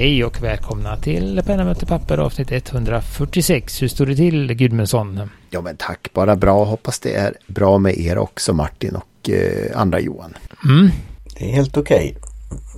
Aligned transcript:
Hej 0.00 0.24
och 0.24 0.42
välkomna 0.42 0.96
till 0.96 1.42
Penna 1.46 1.64
möter 1.64 1.86
papper 1.86 2.18
avsnitt 2.18 2.52
146. 2.52 3.82
Hur 3.82 3.88
står 3.88 4.06
det 4.06 4.16
till 4.16 4.54
Gudmundsson? 4.54 5.30
Ja 5.50 5.60
men 5.60 5.76
tack, 5.76 6.12
bara 6.12 6.36
bra. 6.36 6.64
Hoppas 6.64 7.00
det 7.00 7.14
är 7.14 7.34
bra 7.46 7.78
med 7.78 7.98
er 7.98 8.18
också 8.18 8.52
Martin 8.52 8.96
och 8.96 9.30
eh, 9.30 9.80
andra 9.80 10.00
Johan. 10.00 10.34
Mm. 10.64 10.90
Det 11.38 11.50
är 11.50 11.54
helt 11.54 11.76
okej. 11.76 12.16
Okay. 12.18 12.30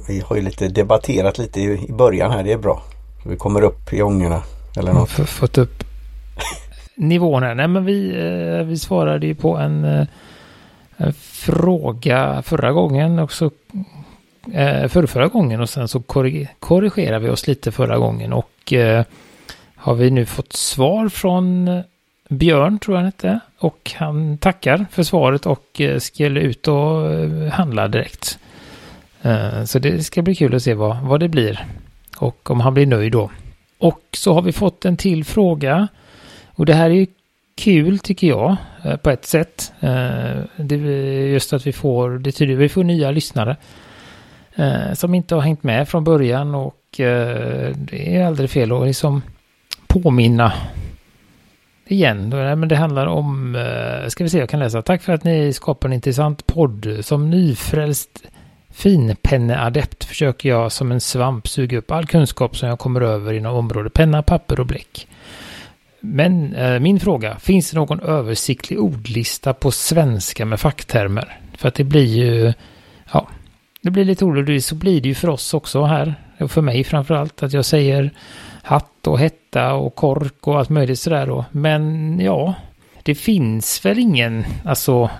Vi 0.08 0.20
har 0.20 0.36
ju 0.36 0.42
lite 0.42 0.68
debatterat 0.68 1.38
lite 1.38 1.60
i 1.60 1.92
början 1.98 2.30
här, 2.30 2.44
det 2.44 2.52
är 2.52 2.58
bra. 2.58 2.82
Vi 3.26 3.36
kommer 3.36 3.62
upp 3.62 3.92
i 3.92 4.02
ångorna 4.02 4.42
eller 4.76 4.92
något. 4.92 5.10
F 5.18 5.28
fått 5.28 5.58
upp 5.58 5.84
nivåerna. 6.94 7.54
Nej 7.54 7.68
men 7.68 7.84
vi, 7.84 8.10
eh, 8.10 8.66
vi 8.66 8.78
svarade 8.78 9.26
ju 9.26 9.34
på 9.34 9.56
en, 9.56 9.84
eh, 9.84 10.06
en 10.96 11.12
fråga 11.22 12.42
förra 12.42 12.72
gången 12.72 13.18
och 13.18 13.32
så 13.32 13.50
eh, 14.52 14.88
för 14.88 15.06
förra 15.06 15.28
gången 15.28 15.60
och 15.60 15.70
sen 15.70 15.88
så 15.88 16.00
korrigerade 16.58 17.24
vi 17.24 17.30
oss 17.30 17.46
lite 17.46 17.72
förra 17.72 17.98
gången 17.98 18.32
och 18.32 18.72
eh, 18.72 19.04
har 19.74 19.94
vi 19.94 20.10
nu 20.10 20.26
fått 20.26 20.52
svar 20.52 21.08
från 21.08 21.68
eh, 21.68 21.82
Björn 22.28 22.78
tror 22.78 22.96
jag 22.96 22.98
han 22.98 23.06
hette 23.06 23.40
och 23.58 23.92
han 23.96 24.38
tackar 24.38 24.86
för 24.90 25.02
svaret 25.02 25.46
och 25.46 25.80
eh, 25.80 25.98
skulle 25.98 26.40
ut 26.40 26.68
och 26.68 27.12
eh, 27.12 27.52
handla 27.52 27.88
direkt. 27.88 28.38
Eh, 29.22 29.64
så 29.64 29.78
det 29.78 30.04
ska 30.04 30.22
bli 30.22 30.34
kul 30.34 30.54
att 30.54 30.62
se 30.62 30.74
vad, 30.74 31.00
vad 31.02 31.20
det 31.20 31.28
blir 31.28 31.66
och 32.16 32.50
om 32.50 32.60
han 32.60 32.74
blir 32.74 32.86
nöjd 32.86 33.12
då. 33.12 33.30
Och 33.78 34.02
så 34.12 34.34
har 34.34 34.42
vi 34.42 34.52
fått 34.52 34.84
en 34.84 34.96
till 34.96 35.24
fråga 35.24 35.88
och 36.46 36.66
det 36.66 36.74
här 36.74 36.90
är 36.90 36.94
ju 36.94 37.06
kul 37.54 37.98
tycker 37.98 38.26
jag 38.26 38.56
på 39.02 39.10
ett 39.10 39.26
sätt. 39.26 39.72
Det 40.56 40.74
är 40.74 41.26
just 41.26 41.52
att 41.52 41.66
vi 41.66 41.72
får, 41.72 42.10
det 42.10 42.32
tyder 42.32 42.54
vi 42.54 42.68
får 42.68 42.84
nya 42.84 43.10
lyssnare 43.10 43.56
Eh, 44.56 44.92
som 44.92 45.14
inte 45.14 45.34
har 45.34 45.42
hängt 45.42 45.62
med 45.62 45.88
från 45.88 46.04
början 46.04 46.54
och 46.54 47.00
eh, 47.00 47.74
det 47.76 48.16
är 48.16 48.24
aldrig 48.24 48.50
fel 48.50 48.72
att 48.72 48.86
liksom 48.86 49.22
påminna 49.86 50.52
igen. 51.86 52.28
Men 52.28 52.68
det 52.68 52.76
handlar 52.76 53.06
om, 53.06 53.54
eh, 53.54 54.08
ska 54.08 54.24
vi 54.24 54.30
se, 54.30 54.38
jag 54.38 54.48
kan 54.48 54.60
läsa. 54.60 54.82
Tack 54.82 55.02
för 55.02 55.12
att 55.12 55.24
ni 55.24 55.52
skapar 55.52 55.88
en 55.88 55.92
intressant 55.92 56.46
podd. 56.46 56.98
Som 57.00 57.30
nyfrälst 57.30 58.22
finpenneadept 58.70 60.04
försöker 60.04 60.48
jag 60.48 60.72
som 60.72 60.92
en 60.92 61.00
svamp 61.00 61.48
suga 61.48 61.78
upp 61.78 61.90
all 61.90 62.06
kunskap 62.06 62.56
som 62.56 62.68
jag 62.68 62.78
kommer 62.78 63.00
över 63.00 63.32
inom 63.32 63.56
området 63.56 63.92
penna, 63.92 64.22
papper 64.22 64.60
och 64.60 64.66
bläck. 64.66 65.08
Men 66.00 66.54
eh, 66.54 66.80
min 66.80 67.00
fråga, 67.00 67.38
finns 67.38 67.70
det 67.70 67.76
någon 67.76 68.00
översiktlig 68.00 68.80
ordlista 68.80 69.54
på 69.54 69.70
svenska 69.70 70.44
med 70.44 70.60
facktermer? 70.60 71.38
För 71.56 71.68
att 71.68 71.74
det 71.74 71.84
blir 71.84 72.04
ju, 72.04 72.52
ja, 73.12 73.28
det 73.82 73.90
blir 73.90 74.04
lite 74.04 74.24
oroligt. 74.24 74.64
Så 74.64 74.74
blir 74.74 75.00
det 75.00 75.08
ju 75.08 75.14
för 75.14 75.28
oss 75.28 75.54
också 75.54 75.84
här. 75.84 76.14
Och 76.40 76.50
för 76.50 76.62
mig 76.62 76.84
framförallt. 76.84 77.42
Att 77.42 77.52
jag 77.52 77.64
säger 77.64 78.10
hatt 78.62 79.06
och 79.06 79.18
hetta 79.18 79.74
och 79.74 79.94
kork 79.94 80.46
och 80.46 80.58
allt 80.58 80.70
möjligt 80.70 80.98
sådär 80.98 81.26
då. 81.26 81.44
Men 81.50 82.20
ja, 82.20 82.54
det 83.02 83.14
finns 83.14 83.84
väl 83.84 83.98
ingen, 83.98 84.44
alltså. 84.64 85.10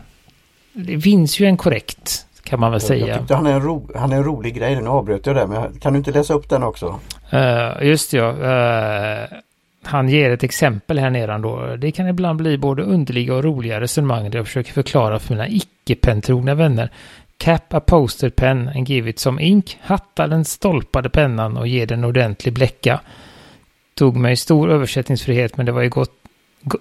Det 0.73 1.01
finns 1.01 1.41
ju 1.41 1.47
en 1.47 1.57
korrekt 1.57 2.27
kan 2.43 2.61
man 2.61 2.71
väl 2.71 2.81
säga. 2.81 3.07
Jag 3.07 3.19
tyckte 3.19 3.35
han 3.35 3.47
är 3.47 3.53
en, 3.53 3.63
ro, 3.63 3.89
han 3.95 4.13
är 4.13 4.17
en 4.17 4.25
rolig 4.25 4.55
grej. 4.55 4.81
Nu 4.81 4.89
avbröt 4.89 5.27
jag 5.27 5.37
det. 5.37 5.47
Men 5.47 5.81
kan 5.81 5.93
du 5.93 5.99
inte 5.99 6.13
läsa 6.13 6.35
upp 6.35 6.49
den 6.49 6.63
också? 6.63 7.01
Uh, 7.33 7.87
just 7.87 8.13
ja. 8.13 8.31
Uh, 8.31 9.39
han 9.83 10.09
ger 10.09 10.31
ett 10.31 10.43
exempel 10.43 10.99
här 10.99 11.11
nedan 11.11 11.43
då. 11.43 11.77
Det 11.77 11.93
kan 11.93 12.09
ibland 12.09 12.39
bli 12.39 12.59
både 12.59 12.83
underliga 12.83 13.35
och 13.35 13.45
roliga 13.45 13.81
resonemang 13.81 14.31
där 14.31 14.39
jag 14.39 14.47
försöker 14.47 14.73
förklara 14.73 15.19
för 15.19 15.35
mina 15.35 15.49
icke-pentrogna 15.49 16.55
vänner 16.55 16.91
Cap 17.39 17.75
a 17.75 17.81
poster 17.81 18.31
pen 18.31 18.69
and 18.69 18.89
give 18.89 19.11
it 19.11 19.19
some 19.19 19.43
ink. 19.43 19.79
Hatta 19.81 20.27
den 20.27 20.45
stolpade 20.45 21.11
pennan 21.11 21.57
och 21.57 21.67
ge 21.67 21.87
den 21.87 22.05
ordentlig 22.05 22.55
bläcka. 22.55 23.01
Tog 23.95 24.17
mig 24.17 24.37
stor 24.37 24.71
översättningsfrihet 24.71 25.57
men 25.57 25.67
det 25.67 25.73
var 25.73 25.83
ju 25.83 25.89
gott 25.89 26.11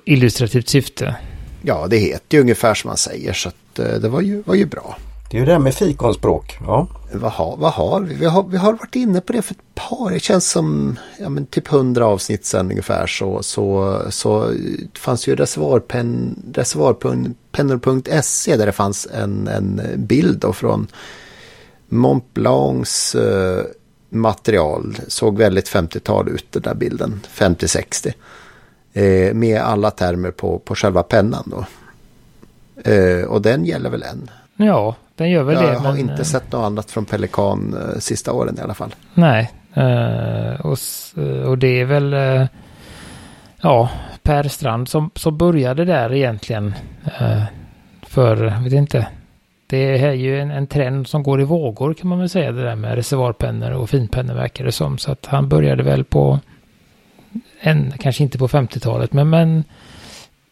illustrativt 0.06 0.70
syfte. 0.70 1.16
Ja, 1.62 1.88
det 1.90 1.98
heter 1.98 2.38
ju 2.38 2.42
ungefär 2.42 2.74
som 2.74 2.88
man 2.88 2.98
säger 2.98 3.34
så 3.34 3.50
att 3.50 3.80
eh, 3.80 3.86
det 3.86 4.09
var 4.09 4.22
ju, 4.22 4.42
var 4.46 4.56
ju 4.56 4.66
bra. 4.66 4.98
Det 5.31 5.38
är 5.38 5.40
ju 5.40 5.46
det 5.46 5.52
här 5.52 5.59
med 5.59 5.74
fikonspråk. 5.74 6.58
Ja. 6.66 6.88
Vad 7.14 7.31
har, 7.31 7.58
vad 7.58 7.72
har 7.72 8.02
vi? 8.02 8.16
Vi 8.16 8.25
har, 8.25 8.44
vi 8.44 8.58
har 8.58 8.74
varit 8.74 8.96
inne 8.96 9.22
på 9.22 9.34
det 9.34 9.42
för 9.42 9.53
ett 9.53 9.75
par, 9.75 10.12
det 10.12 10.19
känns 10.19 10.52
som 10.52 11.00
ja, 11.19 11.30
men 11.30 11.46
typ 11.46 11.68
hundra 11.68 12.06
avsnitt 12.06 12.46
sedan 12.46 12.72
ungefär 12.72 13.08
så, 13.08 13.44
så, 13.44 13.97
så 14.09 14.53
fanns 15.00 15.28
ju 15.28 15.36
reservoarpen, 15.36 16.36
reservoarpennor.se 16.53 18.58
där 18.58 18.66
det 18.66 18.72
fanns 18.72 19.08
en, 19.14 19.47
en 19.47 19.81
bild 19.96 20.40
då 20.40 20.53
från 20.53 20.88
Mont 21.90 22.34
Blancs 22.34 23.16
eh, 23.16 23.66
material. 24.09 24.97
Såg 25.08 25.38
väldigt 25.38 25.70
50-tal 25.70 26.30
ut 26.30 26.52
den 26.52 26.62
där 26.62 26.75
bilden, 26.75 27.22
50-60. 27.36 28.14
Eh, 28.94 29.34
med 29.34 29.62
alla 29.62 29.91
termer 29.91 30.31
på, 30.31 30.59
på 30.59 30.75
själva 30.75 31.03
pennan 31.03 31.44
då. 31.46 31.66
Eh, 32.91 33.24
och 33.24 33.41
den 33.41 33.66
gäller 33.66 33.90
väl 33.90 34.03
än. 34.03 34.30
Ja, 34.56 34.96
den 35.22 35.30
gör 35.30 35.44
väl 35.44 35.56
jag 35.56 35.64
det. 35.64 35.74
Jag 35.74 35.80
har 35.80 35.92
men, 35.92 36.00
inte 36.00 36.26
sett 36.26 36.52
något 36.52 36.66
annat 36.66 36.92
från 36.92 37.06
Pelikan 37.06 37.74
uh, 37.74 38.00
sista 38.00 38.34
åren 38.34 38.58
i 38.58 38.62
alla 38.62 38.74
fall. 38.74 38.96
Nej, 39.14 39.52
uh, 39.78 40.66
och, 40.66 40.78
och 41.46 41.58
det 41.58 41.82
är 41.82 41.86
väl 41.86 42.14
uh, 42.14 42.46
ja, 43.62 43.90
Per 44.24 44.44
Strand 44.44 44.90
som, 44.90 45.12
som 45.16 45.38
började 45.38 45.86
där 45.86 46.14
egentligen. 46.14 46.74
för, 48.02 48.64
vet 48.64 48.74
inte, 48.74 49.08
det 49.68 49.98
är 49.98 50.12
ju 50.12 50.40
en, 50.40 50.52
en 50.52 50.68
trend 50.68 51.08
som 51.08 51.24
går 51.24 51.42
i 51.42 51.44
vågor 51.44 51.94
kan 51.94 52.09
man 52.09 52.20
väl 52.20 52.30
säga 52.30 52.52
det 52.52 52.64
där 52.64 52.76
med 52.76 52.96
reservoarpennor 52.96 53.72
och 53.72 53.90
finpennor 53.90 54.34
verkar 54.34 54.66
det 54.66 54.72
som. 54.72 54.98
Så 54.98 55.12
att 55.12 55.26
han 55.26 55.50
började 55.50 55.84
väl 55.84 56.03
på, 56.03 56.40
en, 57.59 57.94
kanske 58.00 58.24
inte 58.24 58.38
på 58.38 58.48
50-talet, 58.48 59.14
men, 59.14 59.30
men 59.30 59.64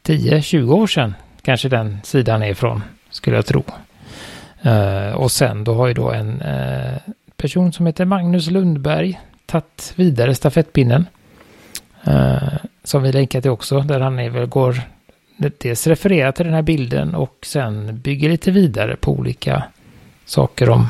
10-20 0.03 0.71
år 0.71 0.87
sedan 0.87 1.13
kanske 1.41 1.69
den 1.69 1.97
sidan 2.03 2.43
är 2.43 2.49
ifrån, 2.49 2.83
skulle 3.09 3.35
jag 3.35 3.45
tro. 3.45 3.63
Uh, 4.65 5.11
och 5.11 5.31
sen 5.31 5.63
då 5.63 5.73
har 5.73 5.87
ju 5.87 5.93
då 5.93 6.11
en 6.11 6.41
uh, 6.41 6.97
person 7.37 7.73
som 7.73 7.85
heter 7.85 8.05
Magnus 8.05 8.49
Lundberg 8.49 9.19
tagit 9.45 9.93
vidare 9.95 10.35
stafettpinnen. 10.35 11.05
Uh, 12.07 12.53
som 12.83 13.03
vi 13.03 13.11
länkar 13.11 13.41
till 13.41 13.51
också, 13.51 13.79
där 13.79 13.99
han 13.99 14.19
är 14.19 14.29
väl 14.29 14.45
går 14.45 14.81
dels 15.57 15.87
refererar 15.87 16.31
till 16.31 16.45
den 16.45 16.53
här 16.53 16.61
bilden 16.61 17.15
och 17.15 17.37
sen 17.43 17.99
bygger 17.99 18.29
lite 18.29 18.51
vidare 18.51 18.95
på 18.95 19.11
olika 19.11 19.63
saker 20.25 20.69
om 20.69 20.87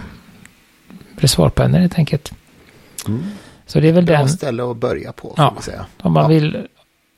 reservoarpennor 1.18 1.80
helt 1.80 1.98
enkelt. 1.98 2.32
Mm. 3.08 3.24
Så 3.66 3.80
det 3.80 3.90
är 3.90 3.94
väl 3.94 4.06
Bra 4.06 4.18
den... 4.18 4.30
ställe 4.30 4.72
att 4.72 4.78
börja 4.78 5.12
på. 5.12 5.34
Ja, 5.38 5.56
säga. 5.62 5.86
om 6.02 6.14
man 6.14 6.24
ja. 6.24 6.30
vill 6.30 6.68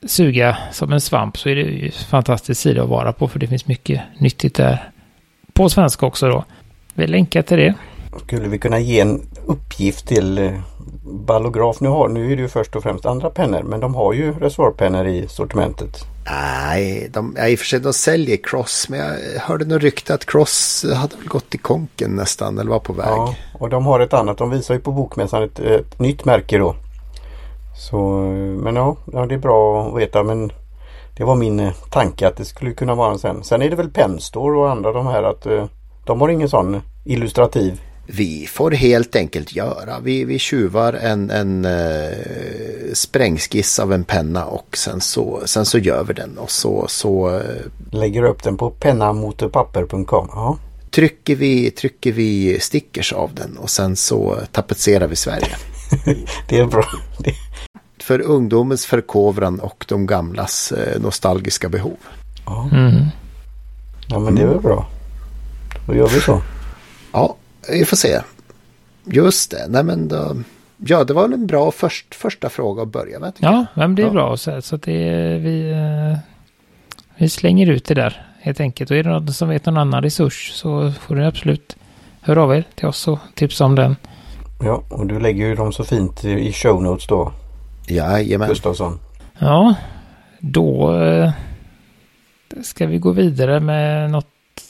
suga 0.06 0.58
som 0.72 0.92
en 0.92 1.00
svamp 1.00 1.38
så 1.38 1.48
är 1.48 1.54
det 1.54 1.62
ju 1.62 1.86
en 1.86 1.92
fantastisk 1.92 2.60
sida 2.60 2.82
att 2.82 2.88
vara 2.88 3.12
på 3.12 3.28
för 3.28 3.38
det 3.38 3.46
finns 3.46 3.66
mycket 3.66 4.00
nyttigt 4.18 4.54
där 4.54 4.90
på 5.54 5.68
svenska 5.68 6.06
också 6.06 6.28
då. 6.28 6.44
Vi 6.94 7.06
länkar 7.06 7.42
till 7.42 7.58
det. 7.58 7.74
Skulle 8.24 8.48
vi 8.48 8.58
kunna 8.58 8.78
ge 8.78 9.00
en 9.00 9.22
uppgift 9.46 10.06
till 10.06 10.38
eh, 10.38 10.50
Ballograf? 11.04 11.80
Nu, 11.80 11.88
har, 11.88 12.08
nu 12.08 12.32
är 12.32 12.36
det 12.36 12.42
ju 12.42 12.48
först 12.48 12.76
och 12.76 12.82
främst 12.82 13.06
andra 13.06 13.30
pennor 13.30 13.62
men 13.62 13.80
de 13.80 13.94
har 13.94 14.12
ju 14.12 14.32
reservoarpennor 14.32 15.06
i 15.06 15.28
sortimentet. 15.28 16.04
Nej, 16.24 17.10
de, 17.12 17.34
ja, 17.38 17.48
i 17.48 17.54
och 17.54 17.58
för 17.58 17.66
sig 17.66 17.80
de 17.80 17.92
säljer 17.92 18.36
Cross 18.36 18.88
men 18.88 18.98
jag 18.98 19.40
hörde 19.40 19.64
nog 19.64 19.84
rykte 19.84 20.14
att 20.14 20.26
Cross 20.26 20.86
hade 20.94 21.16
väl 21.16 21.28
gått 21.28 21.54
i 21.54 21.58
konken 21.58 22.10
nästan 22.10 22.58
eller 22.58 22.70
var 22.70 22.78
på 22.78 22.92
väg. 22.92 23.06
Ja, 23.06 23.34
och 23.58 23.68
de 23.68 23.86
har 23.86 24.00
ett 24.00 24.12
annat. 24.12 24.38
De 24.38 24.50
visar 24.50 24.74
ju 24.74 24.80
på 24.80 24.92
bokmässan 24.92 25.42
ett, 25.42 25.58
ett 25.58 25.98
nytt 25.98 26.24
märke 26.24 26.58
då. 26.58 26.74
Så, 27.90 27.98
men 28.62 28.76
ja, 28.76 28.96
ja, 29.12 29.26
det 29.26 29.34
är 29.34 29.38
bra 29.38 29.88
att 29.88 30.00
veta 30.00 30.22
men 30.22 30.52
det 31.16 31.24
var 31.24 31.34
min 31.34 31.60
eh, 31.60 31.72
tanke 31.90 32.28
att 32.28 32.36
det 32.36 32.44
skulle 32.44 32.72
kunna 32.72 32.94
vara 32.94 33.12
en 33.12 33.18
sen. 33.18 33.44
Sen 33.44 33.62
är 33.62 33.70
det 33.70 33.76
väl 33.76 33.90
Penstore 33.90 34.58
och 34.58 34.70
andra 34.70 34.92
de 34.92 35.06
här 35.06 35.22
att 35.22 35.46
eh, 35.46 35.66
de 36.06 36.20
har 36.20 36.28
ingen 36.28 36.48
sån 36.48 36.80
illustrativ. 37.04 37.80
Vi 38.06 38.46
får 38.46 38.70
helt 38.70 39.16
enkelt 39.16 39.56
göra. 39.56 40.00
Vi, 40.00 40.24
vi 40.24 40.38
tjuvar 40.38 40.92
en, 40.92 41.30
en 41.30 41.64
uh, 41.64 42.92
sprängskiss 42.92 43.78
av 43.78 43.92
en 43.92 44.04
penna 44.04 44.44
och 44.46 44.76
sen 44.76 45.00
så, 45.00 45.42
sen 45.44 45.64
så 45.64 45.78
gör 45.78 46.04
vi 46.04 46.14
den 46.14 46.38
och 46.38 46.50
så, 46.50 46.84
så 46.88 47.30
uh, 47.30 47.42
lägger 47.90 48.22
upp 48.22 48.42
den 48.42 48.56
på 48.56 48.70
pennamotorpapper.com. 48.70 50.28
Ja. 50.32 50.58
Trycker 50.90 51.36
vi, 51.36 51.70
trycker 51.70 52.12
vi 52.12 52.60
stickers 52.60 53.12
av 53.12 53.34
den 53.34 53.56
och 53.56 53.70
sen 53.70 53.96
så 53.96 54.36
tapetserar 54.52 55.06
vi 55.06 55.16
Sverige. 55.16 55.56
det 56.48 56.58
är 56.58 56.66
bra. 56.66 56.84
Det, 57.18 57.34
för 58.02 58.20
ungdomens 58.20 58.86
förkovran 58.86 59.60
och 59.60 59.84
de 59.88 60.06
gamlas 60.06 60.72
eh, 60.72 61.00
nostalgiska 61.00 61.68
behov. 61.68 61.96
Ja. 62.46 62.68
Mm. 62.72 63.06
ja, 64.08 64.18
men 64.18 64.34
det 64.34 64.42
är 64.42 64.46
väl 64.46 64.60
bra. 64.60 64.86
Då 65.86 65.94
gör 65.94 66.08
vi 66.08 66.20
så. 66.20 66.42
Ja, 67.12 67.36
vi 67.70 67.84
får 67.84 67.96
se. 67.96 68.20
Just 69.04 69.50
det, 69.50 69.66
nej 69.68 69.84
men 69.84 70.08
då, 70.08 70.36
ja 70.76 71.04
det 71.04 71.12
var 71.12 71.24
en 71.24 71.46
bra 71.46 71.70
först, 71.70 72.14
första 72.14 72.48
fråga 72.48 72.82
att 72.82 72.88
börja 72.88 73.18
med. 73.18 73.32
Ja, 73.38 73.66
men 73.74 73.94
det 73.94 74.02
är 74.02 74.06
ja. 74.06 74.12
bra 74.12 74.36
så, 74.36 74.62
så 74.62 74.74
att 74.74 74.82
det 74.82 75.38
vi, 75.38 75.70
eh, 75.70 76.18
vi 77.16 77.28
slänger 77.28 77.70
ut 77.70 77.84
det 77.84 77.94
där 77.94 78.26
helt 78.40 78.60
enkelt. 78.60 78.90
Och 78.90 78.96
är 78.96 79.02
det 79.02 79.10
någon 79.10 79.32
som 79.32 79.48
vet 79.48 79.66
någon 79.66 79.76
annan 79.76 80.02
resurs 80.02 80.52
så 80.54 80.92
får 80.92 81.14
ni 81.14 81.24
absolut 81.24 81.76
höra 82.20 82.42
av 82.42 82.54
er 82.54 82.64
till 82.74 82.86
oss 82.86 83.08
och 83.08 83.18
tipsa 83.34 83.64
om 83.64 83.74
den. 83.74 83.96
Ja, 84.64 84.82
och 84.88 85.06
du 85.06 85.20
lägger 85.20 85.46
ju 85.46 85.54
dem 85.54 85.72
så 85.72 85.84
fint 85.84 86.24
i 86.24 86.52
show 86.52 86.82
notes 86.82 87.06
då, 87.06 87.32
Jajamän. 87.88 88.48
Gustafsson. 88.48 88.98
Ja, 89.38 89.74
då 90.40 90.96
eh, 91.02 91.30
ska 92.62 92.86
vi 92.86 92.98
gå 92.98 93.12
vidare 93.12 93.60
med 93.60 94.10
något 94.10 94.26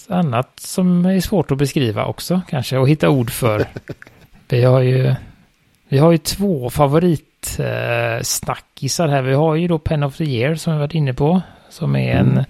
annat 0.09 0.51
som 0.61 1.07
är 1.07 1.21
svårt 1.21 1.51
att 1.51 1.59
beskriva 1.59 2.05
också 2.05 2.41
kanske 2.49 2.79
och 2.79 2.89
hitta 2.89 3.09
ord 3.11 3.31
för. 3.31 3.65
vi 4.49 4.65
har 4.65 4.81
ju, 4.81 5.15
vi 5.89 5.99
har 5.99 6.13
ju 6.13 6.19
två 6.19 6.71
favoritsnackisar 6.71 9.09
här. 9.09 9.23
Vi 9.23 9.35
har 9.35 9.55
ju 9.55 9.69
då 9.69 9.79
Pen 9.79 10.03
of 10.03 10.17
the 10.17 10.25
Year 10.25 10.55
som 10.55 10.73
vi 10.73 10.79
varit 10.79 10.95
inne 10.95 11.15
på. 11.15 11.41
Som 11.71 11.97
är 11.97 12.17
en 12.17 12.31
Mm. 12.33 12.45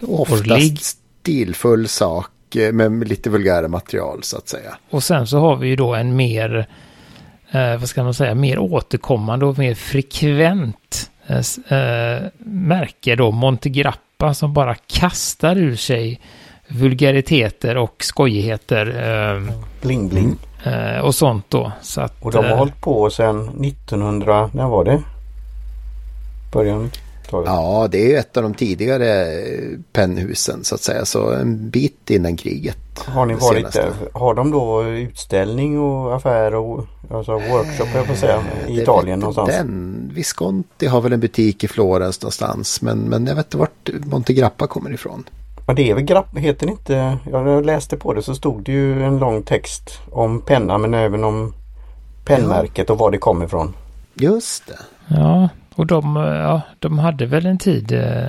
årlig. 0.00 0.52
Oftast 0.52 0.98
stilfull 1.22 1.88
sak 1.88 2.56
eh, 2.56 2.72
med 2.72 3.08
lite 3.08 3.30
vulgära 3.30 3.68
material 3.68 4.22
så 4.22 4.36
att 4.36 4.48
säga. 4.48 4.76
Och 4.90 5.02
sen 5.02 5.26
så 5.26 5.38
har 5.38 5.56
vi 5.56 5.68
ju 5.68 5.76
då 5.76 5.94
en 5.94 6.16
mer, 6.16 6.66
eh, 7.56 7.76
vad 7.78 7.88
ska 7.88 8.02
man 8.04 8.14
säga, 8.14 8.34
mer 8.34 8.58
återkommande 8.58 9.46
och 9.46 9.58
mer 9.58 9.74
frekvent 9.74 11.10
eh, 11.26 11.78
eh, 11.78 12.22
märke 12.44 13.16
då, 13.16 13.30
Montegrappa, 13.30 14.34
som 14.34 14.52
bara 14.52 14.74
kastar 14.74 15.56
ur 15.56 15.76
sig 15.76 16.20
vulgariteter 16.68 17.76
och 17.76 17.94
skojigheter 18.04 18.86
eh, 19.36 19.54
Bling 19.82 20.08
bling. 20.08 20.36
eh, 20.64 20.98
och 21.00 21.14
sånt 21.14 21.44
då. 21.48 21.72
Så 21.82 22.00
att, 22.00 22.22
Och 22.22 22.32
de 22.32 22.44
har 22.44 22.52
eh, 22.52 22.58
hållit 22.58 22.80
på 22.80 23.10
sedan 23.10 23.64
1900, 23.64 24.50
när 24.54 24.66
var 24.68 24.84
det? 24.84 25.02
Början 26.52 26.90
90-talet. 27.26 27.48
Ja, 27.48 27.88
det 27.90 28.04
är 28.04 28.08
ju 28.08 28.16
ett 28.16 28.36
av 28.36 28.42
de 28.42 28.54
tidigare 28.54 29.22
eh, 29.22 29.78
pennhusen 29.92 30.64
så 30.64 30.74
att 30.74 30.80
säga. 30.80 31.04
Så 31.04 31.32
en 31.32 31.70
bit 31.70 32.10
innan 32.10 32.36
kriget. 32.36 32.78
Har 32.98 33.26
ni 33.26 33.34
varit 33.34 33.56
senaste. 33.56 33.82
där? 33.82 33.92
Har 34.12 34.34
de 34.34 34.50
då 34.50 34.84
utställning 34.84 35.78
och 35.78 36.16
affär 36.16 36.54
och 36.54 36.86
alltså 37.10 37.32
workshop 37.32 37.86
jag 37.94 38.06
får 38.06 38.14
säga 38.14 38.42
i 38.68 38.76
Det 38.76 38.82
Italien 38.82 39.18
någonstans? 39.18 39.48
Den, 39.48 40.10
Visconti 40.14 40.86
har 40.86 41.00
väl 41.00 41.12
en 41.12 41.20
butik 41.20 41.64
i 41.64 41.68
Florens 41.68 42.22
någonstans. 42.22 42.82
Men, 42.82 42.98
men 42.98 43.26
jag 43.26 43.34
vet 43.34 43.46
inte 43.46 43.56
vart 43.56 43.90
Montegrappa 44.04 44.66
kommer 44.66 44.92
ifrån. 44.92 45.24
Ja 45.66 45.74
det 45.74 45.90
är 45.90 45.94
väl 45.94 46.04
grapp, 46.04 46.38
heter 46.38 46.66
det 46.66 46.72
inte, 46.72 47.18
jag 47.30 47.66
läste 47.66 47.96
på 47.96 48.12
det 48.12 48.22
så 48.22 48.34
stod 48.34 48.62
det 48.62 48.72
ju 48.72 49.02
en 49.02 49.18
lång 49.18 49.42
text 49.42 49.90
om 50.12 50.40
penna 50.40 50.78
men 50.78 50.94
även 50.94 51.24
om 51.24 51.54
pennmärket 52.24 52.90
och 52.90 52.98
var 52.98 53.10
det 53.10 53.18
kom 53.18 53.42
ifrån. 53.42 53.74
Just 54.14 54.66
det. 54.66 54.78
Ja, 55.06 55.48
och 55.76 55.86
de, 55.86 56.16
eh, 56.16 56.22
ja, 56.22 56.60
de 56.78 56.98
hade 56.98 57.26
väl 57.26 57.46
en 57.46 57.58
tid 57.58 57.92
eh, 57.92 58.26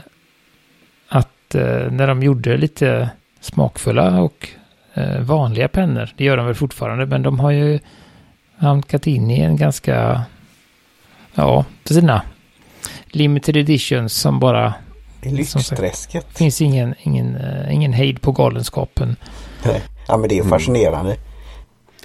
att 1.09 1.55
eh, 1.55 1.91
när 1.91 2.07
de 2.07 2.23
gjorde 2.23 2.57
lite 2.57 3.09
smakfulla 3.41 4.21
och 4.21 4.47
eh, 4.93 5.19
vanliga 5.21 5.67
pennor, 5.67 6.09
det 6.17 6.23
gör 6.23 6.37
de 6.37 6.45
väl 6.45 6.55
fortfarande, 6.55 7.05
men 7.05 7.21
de 7.23 7.39
har 7.39 7.51
ju 7.51 7.79
hamnat 8.57 9.07
in 9.07 9.31
i 9.31 9.39
en 9.39 9.57
ganska, 9.57 10.21
ja, 11.35 11.65
sina 11.85 12.21
limited 13.05 13.57
editions 13.57 14.13
som 14.13 14.39
bara, 14.39 14.73
Det 15.21 15.45
sagt. 15.45 15.69
lyxträsket. 15.71 16.37
finns 16.37 16.61
ingen, 16.61 16.95
ingen, 16.99 17.35
eh, 17.35 17.73
ingen 17.73 17.93
hejd 17.93 18.21
på 18.21 18.31
galenskapen. 18.31 19.15
Ja 20.07 20.17
men 20.17 20.29
det 20.29 20.37
är 20.37 20.41
Mm. 20.41 20.49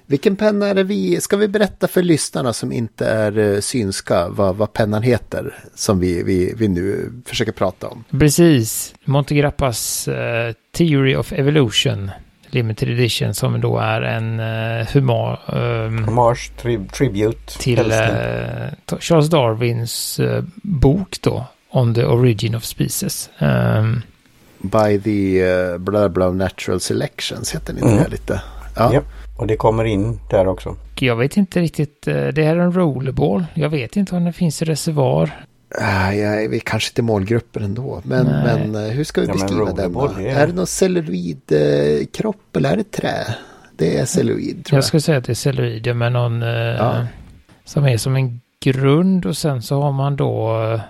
Vilken 0.07 0.37
penna 0.37 0.67
är 0.67 0.75
det 0.75 0.83
vi... 0.85 1.21
Ska 1.21 1.37
vi 1.37 1.49
berätta 1.49 1.89
för 1.89 2.03
lyssnarna 2.03 2.53
som 2.53 2.73
inte 2.73 3.07
är 3.07 3.39
eh, 3.39 3.61
synska 3.61 4.29
vad, 4.29 4.57
vad 4.57 4.73
pennan 4.73 5.03
heter? 5.03 5.55
Som 5.75 6.01
vi, 6.01 6.23
vi, 6.23 6.55
vi 6.57 6.69
nu 6.69 7.13
försöker 7.27 7.53
prata 7.53 7.89
om. 7.89 8.05
Precis, 8.11 8.95
Montegrappas 9.05 10.09
eh, 10.09 10.53
Theory 10.73 11.17
of 11.17 11.33
Evolution 11.33 12.11
Limited 12.55 12.89
Edition 12.91 13.35
som 13.35 13.61
då 13.61 13.79
är 13.79 14.03
en 14.03 14.41
uh, 14.41 14.87
humor 14.93 15.39
ehm, 15.57 16.05
Hommage, 16.05 16.51
tri 16.57 16.81
tribute, 16.93 17.59
till 17.59 17.91
eh, 17.91 18.99
Charles 19.01 19.31
Darwins 19.31 20.21
eh, 20.21 20.45
bok 20.63 21.17
då, 21.21 21.47
On 21.71 21.95
the 21.95 22.05
Origin 22.05 22.55
of 22.55 22.65
Species. 22.65 23.31
Ehm, 23.39 24.03
By 24.59 25.01
the 25.01 25.45
uh, 25.45 25.79
blah 25.79 26.09
blah 26.09 26.35
natural 26.35 26.81
selections 26.81 27.55
heter 27.55 27.73
den 27.73 27.83
inte 27.83 27.97
Mm. 28.01 28.11
lite? 28.11 28.41
Ja. 28.77 28.91
Ja. 28.95 29.03
Och 29.43 29.49
det 29.49 29.57
kommer 29.57 29.85
in 29.85 30.21
där 30.31 30.47
också. 30.49 30.77
jag 31.01 31.17
vet 31.17 31.37
inte 31.37 31.61
riktigt, 31.61 32.09
eh, 32.09 32.15
det 32.15 32.43
här 32.43 32.57
är 32.57 32.61
en 32.61 32.73
rollerball. 32.73 33.45
Jag 33.55 33.69
vet 33.69 33.97
inte 33.97 34.17
om 34.17 34.25
det 34.25 34.33
finns 34.33 34.63
i 34.63 34.65
reservoar. 34.65 35.45
Ah, 35.81 36.13
ja, 36.13 36.49
vi 36.51 36.57
är 36.57 36.61
kanske 36.61 36.91
inte 36.91 37.03
målgruppen 37.03 37.63
ändå. 37.65 38.01
Men, 38.05 38.27
Nej. 38.27 38.69
men 38.69 38.85
eh, 38.85 38.91
hur 38.91 39.05
ska 39.05 39.21
vi 39.21 39.27
Ja, 39.27 39.33
beskriva 39.33 39.73
den? 39.73 39.97
är- 39.97 40.27
Är 40.27 40.47
det 40.47 40.53
någon 40.53 40.67
celluloidkropp 40.67 42.57
eller 42.57 42.73
är 42.73 42.77
det 42.77 42.91
trä? 42.91 43.35
Det 43.77 43.99
är 43.99 44.05
celluloid 44.05 44.65
tror 44.65 44.77
Jag 44.77 44.79
jag. 44.79 44.85
skulle 44.85 45.01
säga 45.01 45.19
att 45.19 45.25
det 45.25 45.33
är 45.33 45.35
celluloider 45.35 45.95
med 45.95 46.13
någon 46.13 46.43
eh, 46.43 46.49
Ja. 46.49 47.07
som 47.65 47.85
är 47.85 47.97
som 47.97 48.17
en 48.17 48.41
grund 48.61 49.27
och 49.27 49.37
sen 49.37 49.63
så 49.63 49.81
har 49.83 49.93
man 49.93 50.17
då 50.17 50.63
eh, 50.75 50.81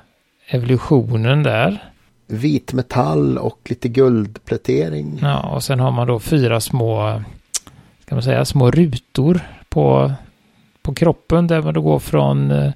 evolutionen 0.56 1.42
där. 1.42 1.84
Vit 2.26 2.72
metall 2.72 3.38
och 3.38 3.58
lite 3.64 3.88
guldplätering. 3.88 5.18
Ja, 5.22 5.50
och 5.54 5.62
sen 5.62 5.80
har 5.80 5.90
man 5.90 6.06
då 6.06 6.18
fyra 6.20 6.60
små, 6.60 7.22
ska 8.12 8.14
man 8.14 8.22
säga, 8.22 8.44
små 8.44 8.70
rutor 8.70 9.40
på, 9.68 10.12
på 10.82 10.94
kroppen 10.94 11.46
där 11.46 11.62
man 11.62 11.74
då 11.74 11.80
går 11.80 11.98
från 11.98 12.50
eh, 12.50 12.72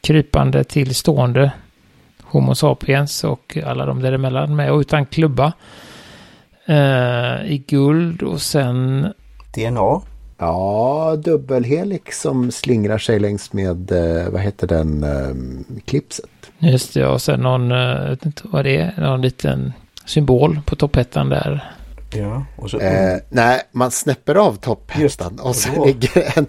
krypande 0.00 0.64
till 0.64 0.94
stående 0.94 1.52
Homo 2.22 2.54
sapiens 2.54 3.24
och 3.24 3.58
alla 3.66 3.86
de 3.86 4.02
däremellan 4.02 4.56
med 4.56 4.72
och 4.72 4.80
utan 4.80 5.06
klubba. 5.06 5.52
Eh, 6.66 7.52
I 7.52 7.64
guld 7.66 8.22
och 8.22 8.40
sen, 8.40 9.12
DNA. 9.54 10.00
Ja, 10.38 11.16
dubbelhelix 11.18 12.20
som 12.20 12.52
slingrar 12.52 12.98
sig 12.98 13.20
längs 13.20 13.52
med, 13.52 13.92
eh, 13.92 14.28
vad 14.30 14.40
heter 14.40 14.66
den, 14.66 15.04
eh, 15.04 15.80
klipset. 15.84 16.30
just 16.58 16.94
det, 16.94 17.06
och 17.06 17.22
sen 17.22 17.40
någon, 17.40 17.70
jag 17.70 18.10
vet 18.10 18.26
inte 18.26 18.42
vad 18.44 18.64
det 18.64 18.76
är, 18.76 19.00
någon 19.00 19.22
liten 19.22 19.72
symbol 20.04 20.60
på 20.66 20.76
toppettan 20.76 21.28
där. 21.28 21.75
Ja. 22.10 22.44
Och 22.56 22.70
så, 22.70 22.80
Eh, 22.80 23.18
nej, 23.28 23.62
man 23.72 23.90
snäpper 23.90 24.34
av 24.34 24.56
topphettan 24.56 25.40
och 25.40 25.56
sen 25.56 25.74
då? 25.74 25.84
ligger 25.84 26.38
en, 26.38 26.46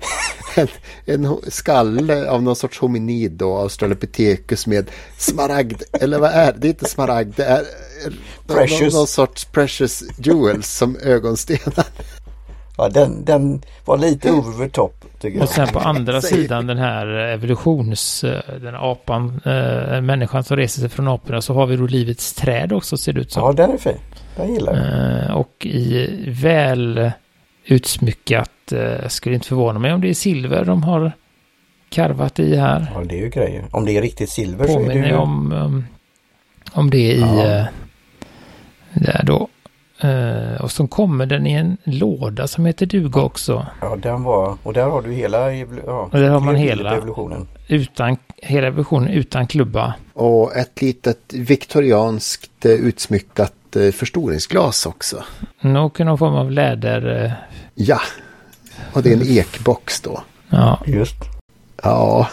en, 0.55 0.67
en 1.05 1.37
skalle 1.47 2.29
av 2.29 2.43
någon 2.43 2.55
sorts 2.55 2.79
hominid 2.79 3.31
då, 3.31 3.57
Australopithecus 3.57 4.67
med 4.67 4.91
smaragd, 5.17 5.81
eller 6.01 6.19
vad 6.19 6.31
är 6.31 6.53
det? 6.53 6.59
Det 6.59 6.67
är 6.67 6.69
inte 6.69 6.85
smaragd, 6.85 7.33
det 7.35 7.45
är 7.45 7.59
eh, 7.59 8.13
Precious. 8.47 8.81
Någon, 8.81 8.99
någon 8.99 9.07
sorts 9.07 9.45
precious 9.45 10.03
jewels 10.17 10.67
som 10.77 10.97
ögonstenar. 11.03 11.85
ja, 12.77 12.89
den, 12.89 13.25
den 13.25 13.61
var 13.85 13.97
lite 13.97 14.31
over 14.31 14.69
top 14.69 15.05
tycker 15.19 15.37
jag. 15.37 15.43
Och 15.43 15.49
sen 15.49 15.67
på 15.67 15.79
andra 15.79 16.21
sidan 16.21 16.67
den 16.67 16.77
här 16.77 17.07
evolutions, 17.07 18.23
eh, 18.23 18.41
den 18.61 18.75
apan, 18.75 19.41
eh, 19.45 20.01
människan 20.01 20.43
som 20.43 20.57
reser 20.57 20.79
sig 20.79 20.89
från 20.89 21.07
aporna, 21.07 21.41
så 21.41 21.53
har 21.53 21.65
vi 21.65 21.75
då 21.75 21.85
livets 21.87 22.33
träd 22.33 22.73
också 22.73 22.97
ser 22.97 23.13
det 23.13 23.19
ut 23.19 23.31
som. 23.31 23.43
Ja, 23.43 23.51
den 23.51 23.71
är 23.71 23.77
fin. 23.77 23.97
Den 24.37 24.53
gillar 24.53 24.75
jag. 24.75 25.23
Eh, 25.29 25.35
och 25.37 25.65
i 25.65 26.23
väl 26.27 27.11
utsmyckat, 27.65 28.71
eh, 28.71 29.07
skulle 29.07 29.35
inte 29.35 29.47
förvåna 29.47 29.79
mig 29.79 29.93
om 29.93 30.01
det 30.01 30.09
är 30.09 30.13
silver 30.13 30.65
de 30.65 30.83
har 30.83 31.11
karvat 31.89 32.39
i 32.39 32.55
här. 32.55 32.91
Ja, 32.93 33.01
det 33.03 33.15
är 33.15 33.19
ju 33.19 33.29
grejer. 33.29 33.65
Om 33.71 33.85
det 33.85 33.97
är 33.97 34.01
riktigt 34.01 34.29
silver 34.29 34.67
så 34.67 34.73
är 34.73 34.79
det 34.79 34.85
Påminner 34.85 35.07
ju... 35.07 35.15
om, 35.15 35.51
um, 35.51 35.85
om 36.73 36.89
det 36.89 36.97
i 36.97 37.19
Ja. 37.21 37.45
eh, 37.47 37.65
där 38.93 39.23
då. 39.23 39.47
Eh, 40.01 40.61
och 40.61 40.71
så 40.71 40.87
kommer 40.87 41.25
den 41.25 41.47
i 41.47 41.53
en 41.53 41.77
låda 41.83 42.47
som 42.47 42.65
heter 42.65 42.85
duga 42.85 43.21
också. 43.21 43.65
Ja, 43.81 43.95
den 43.95 44.23
var... 44.23 44.57
Och 44.63 44.73
där 44.73 44.83
har 44.89 45.01
du 45.01 45.13
hela... 45.13 45.53
Ja, 45.53 46.09
Och 46.11 46.19
där 46.19 46.29
har 46.29 46.39
man 46.39 46.55
hela- 46.55 46.95
Evolutionen. 46.97 47.47
Utan, 47.67 48.17
hela 48.37 48.69
versionen 48.69 49.09
utan 49.09 49.47
klubba. 49.47 49.93
Och 50.13 50.55
ett 50.57 50.81
litet 50.81 51.33
viktorianskt 51.33 52.65
utsmyckat 52.65 53.53
förstoringsglas 53.75 54.85
också. 54.85 55.23
Nog 55.61 55.99
någon 55.99 56.17
form 56.17 56.35
av 56.35 56.51
läder. 56.51 57.25
eh, 57.25 57.31
Ja, 57.75 57.99
och 58.93 59.03
det 59.03 59.09
är 59.11 59.15
en 59.15 59.27
ekbox 59.27 60.01
då. 60.01 60.21
Ja, 60.49 60.79
Just. 60.85 61.15
Ja, 61.83 62.27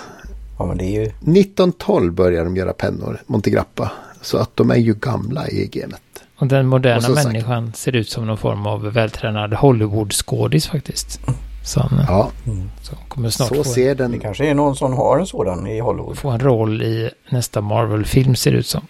Ja, 0.58 0.66
men 0.66 0.78
det 0.78 0.84
är 0.84 0.90
ju... 1.00 1.02
1912 1.02 2.12
började 2.12 2.44
de 2.44 2.56
göra 2.56 2.72
pennor, 2.72 3.22
Montegrappa. 3.26 3.92
Så 4.20 4.38
att 4.38 4.56
de 4.56 4.70
är 4.70 4.76
ju 4.76 4.94
gamla 4.94 5.48
i 5.48 5.66
gamet. 5.72 6.00
och 6.38 6.46
den 6.46 6.66
moderna 6.66 6.96
Och 6.96 7.02
som 7.02 7.14
sagt- 7.14 7.26
människan 7.26 7.72
ser 7.74 7.96
ut 7.96 8.08
som 8.08 8.26
någon 8.26 8.38
form 8.38 8.66
av 8.66 8.82
vältränad 8.92 9.54
Hollywood-skådis 9.54 10.68
faktiskt. 10.68 11.20
Som, 11.64 12.00
Ja, 12.08 12.30
som 12.82 12.96
kommer 13.08 13.30
snart 13.30 13.48
så 13.48 13.54
få, 13.54 13.64
ser 13.64 13.94
Det 13.94 13.94
den. 13.94 14.20
kanske 14.20 14.46
är 14.50 14.54
någon 14.54 14.76
som 14.76 14.92
har 14.96 15.18
en 15.18 15.26
sådan 15.26 15.66
i 15.66 15.80
Hollywood. 15.80 16.18
få 16.18 16.28
en 16.30 16.40
roll 16.40 16.82
i 16.82 17.10
nästa 17.30 17.60
Marvel-film 17.60 18.36
ser 18.36 18.52
det 18.52 18.58
ut 18.58 18.66
som. 18.66 18.86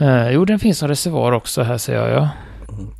Eh, 0.00 0.30
jo, 0.30 0.44
den 0.44 0.58
finns 0.58 0.78
som 0.78 0.88
reservoar 0.88 1.32
också 1.32 1.62
här 1.62 1.78
ser 1.78 1.94
jag 1.94 2.10
ja. 2.10 2.28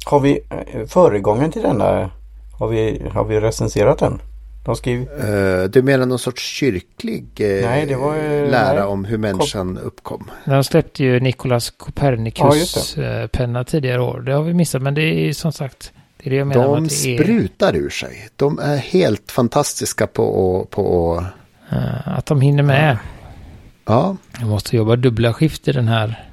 Har 0.07 0.21
vi 0.21 0.41
eh, 0.51 0.87
föregången 0.87 1.53
till 1.53 1.63
denna? 1.63 2.11
Har 2.59 2.69
vi, 2.69 3.03
har 3.13 3.25
vi 3.25 3.41
recenserat 3.41 3.99
den? 3.99 4.21
De 4.65 4.77
skrev... 4.77 5.01
Eh, 5.01 5.65
du 5.65 5.83
menar 5.83 6.07
någon 6.07 6.19
sorts 6.19 6.43
kyrklig 6.43 7.25
eh, 7.39 7.69
Nej, 7.71 7.87
det 7.87 7.97
var, 7.97 8.15
lära 8.51 8.75
nej. 8.75 8.83
om 8.83 9.05
hur 9.05 9.19
människan 9.19 9.79
uppkom? 9.79 10.31
De 10.45 10.65
släppte 10.65 11.05
ju 11.05 11.21
Nicolas 11.21 11.73
Ja, 11.79 11.85
Copernicus 11.85 12.57
just 12.57 12.99
eh, 12.99 13.27
penna 13.27 13.65
tidigare 13.65 14.03
år. 14.03 14.21
Det 14.21 14.33
har 14.33 14.43
vi 14.43 14.55
missat, 14.55 14.83
men 14.83 14.95
det 14.95 15.03
är 15.03 15.33
som 15.33 15.53
sagt 15.53 15.93
Det 16.23 16.29
är 16.29 16.31
det 16.31 16.37
jag 16.37 16.47
menar 16.47 16.63
med 16.69 16.77
De 16.77 16.85
att 16.85 16.91
det 17.03 17.17
är, 17.17 17.23
sprutar 17.23 17.77
ur 17.77 17.91
sig. 17.91 18.29
De 18.37 18.59
är 18.59 18.77
helt 18.77 19.31
fantastiska 19.31 20.07
på 20.07 20.61
att... 20.63 20.71
På, 20.71 21.15
att- 21.19 21.73
eh, 21.73 22.19
att 22.19 22.27
de 22.27 22.41
hinner 22.41 22.63
med. 22.63 22.99
ja. 23.87 24.17
Jag 24.41 24.49
måste 24.49 24.77
jobba 24.77 24.97
dubbla 24.97 25.33
skift 25.33 25.69
i 25.69 25.73
den 25.73 25.89
här. 25.89 26.27